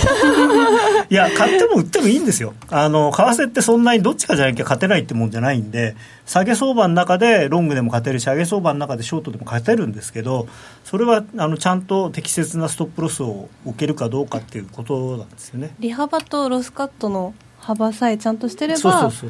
[1.10, 2.56] いや買っても売ってもいいんですよ。
[2.70, 5.96] あの為替ってそんなにどっちかじゃなきゃ勝てないってもんじゃないんで
[6.26, 10.48] 下げ相場の中でロングでも勝てるし上げ相場の中でショートでも勝てるんですけど
[10.84, 15.76] それはあのちゃんと適切なストップロスを受けるかどうかっていうことなんですよね。
[15.80, 19.30] 利幅とロスカットの幅さえちゃんとしてればそうそうそう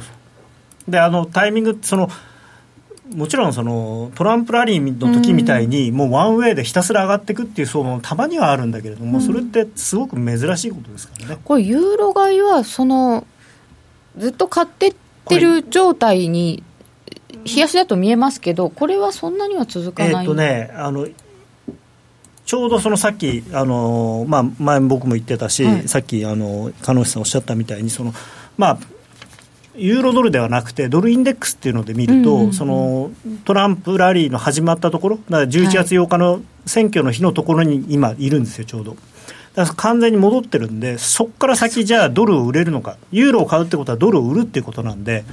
[0.92, 2.10] であのタイミングその
[3.12, 11.38] もちろんそのトランプラリーの時みたいに、もうワンウェイでひたすら上がっていくっていう相場もたまにはあるんだけれども、それってすごく珍しいことですからね。
[11.44, 13.28] これユーロ買いはその
[14.18, 14.96] ずっと買ってっ
[15.28, 16.64] てる状態に
[17.46, 20.26] 冷やしだと見えますけどこれはそんなには続かない。
[20.26, 21.08] えっとねあの
[22.46, 28.14] ちょうどそのさっきあの、まあ、前僕も言ってたし、はい、さっきあの鹿野さんおっしゃったみたいにその
[28.58, 28.80] まあ
[29.76, 33.12] ユーロドルではなくてドルインデックスっていうので見ると、うんうん、その
[33.46, 38.96] トランプラリーの始まったところだから11月8日の選挙の日のところに今いるんですよちょうど。
[39.56, 45.26] だから完全に戻ってるんでそこから先じゃあドルを売れるのかユーロを買うってことはドルを売るっていうことなんで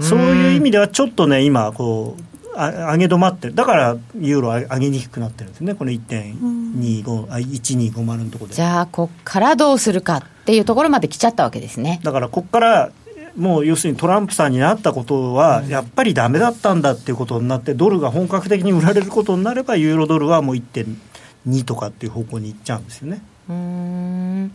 [0.00, 2.22] そういう意味ではちょっとね今こう
[2.58, 8.54] 上げ止まってだからユーロ上げにくくなってるんですねこの1.25、1250のところで。
[8.54, 12.00] じゃあこっからどうするかっていうところまで来ちゃったわけですね。
[12.02, 12.90] だからここから
[13.36, 23.22] もう要するにトランプさんになったことは、やっぱりだめだったんだっていうことになって、ドルが本格的に売られることになれば、ユーロドルはもう1.2とかっていう方向にいっちゃうんですよね。
[23.48, 24.52] うん。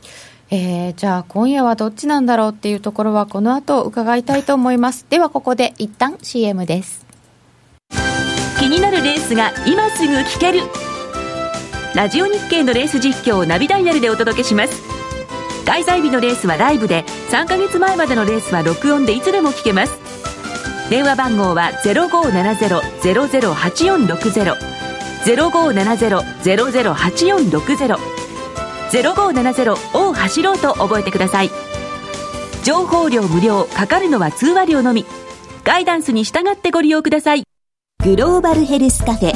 [0.51, 5.05] えー、じゃあ今夜はどっちなんだろうっていうところはこの後伺いたいと思います。
[5.11, 7.03] ではここで一旦 CM です。
[8.59, 10.61] 気になるレースが今すぐ聞ける。
[11.95, 14.92] ラジオ日経のレース実況をナビダイヤルでお届けします
[15.65, 19.93] 開催日のレースはライブで3ヶ月前までのレースは録音でいつでも聞けます。
[20.89, 24.55] 電話番号は0570-008460
[25.25, 27.97] 0570-008460
[28.91, 31.49] 0570を走ろうと覚えてください。
[32.63, 35.05] 情報量無料かかるのは通話料のみ。
[35.63, 37.43] ガイダンスに従ってご利用ください。
[38.03, 39.33] グローバルヘルスカフェ。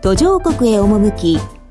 [0.00, 1.38] 途上国へ赴き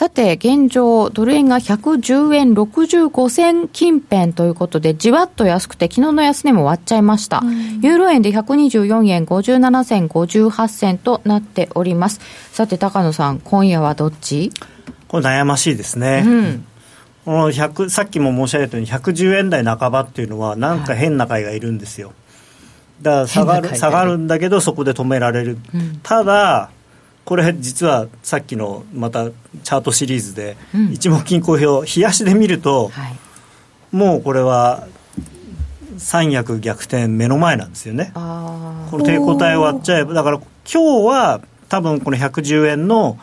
[0.00, 7.42] さて、現状、ドル円が110円65銭近辺ということで、じわっと安くて、昨日の安値も割っちゃいました。
[7.82, 12.22] ユーロ円で124円57銭58銭となっております。
[12.50, 14.50] さて、高野さん、今夜はどっち？
[15.06, 16.24] これ悩ましいですね。
[16.26, 16.64] うん。
[17.26, 22.14] この1さっきも申し上げたように110円台半ばっていうのはなんか変な会がいるんですよ、
[23.02, 23.76] だから下がる。
[23.76, 26.70] 下がるんだけどそこで止められる、うん、ただ
[27.30, 30.56] これ実はさっきのまたチャートシリーズで、
[30.90, 34.88] 一目金公表冷やしで見ると、はい、もうこれは
[35.96, 38.10] 三役逆転目の前なんですよね。
[38.14, 43.16] この抵抗体を割っちゃえばだから今日は多分この110円の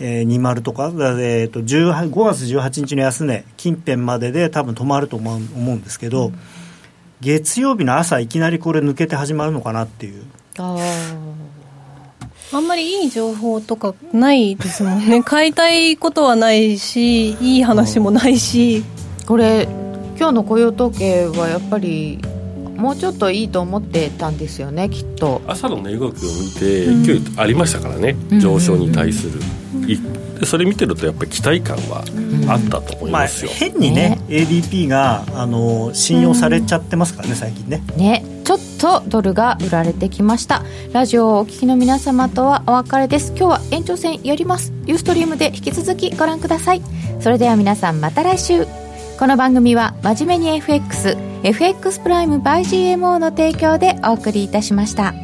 [0.00, 6.38] えー、20とか、えーと、5月18日の安値近辺までで多分止まると思う思うんですけど、うん、
[7.20, 10.24] 月曜日の朝いきなりこれ抜けて始まるのかなっていう。
[10.58, 10.76] あ
[12.52, 15.22] あんまりいい情報とかないですもんね。
[15.26, 18.84] 買いたいことはないしいい話もないし、
[19.26, 19.68] これ
[20.18, 22.18] 今日の雇用統計はやっぱり
[22.76, 25.40] もうちょっといいと思ってたんですよねきっと。
[25.46, 29.40] 朝の値動きを見て、うん、勢いありましたからね、上昇に対する、
[30.38, 32.04] でそれ見てるとやっぱり期待感は
[32.48, 34.20] あったと思いますよ、まあ、変にねね。
[34.28, 37.82] ADP があの信用されちゃってますからね、最近ね。
[37.96, 38.24] ね。
[38.44, 40.62] ちょっとドルが売られてきました。
[40.92, 43.32] ラジオをお聞きの皆様とはお別れです。
[43.34, 44.74] 今日は延長戦やります。
[44.84, 46.82] ユーストリームで引き続きご覧ください。
[47.18, 48.66] それでは皆さんまた来週。
[49.18, 52.60] この番組は真面目に FXFX プライム by
[52.96, 55.14] GMO の提供でお送りいたしました。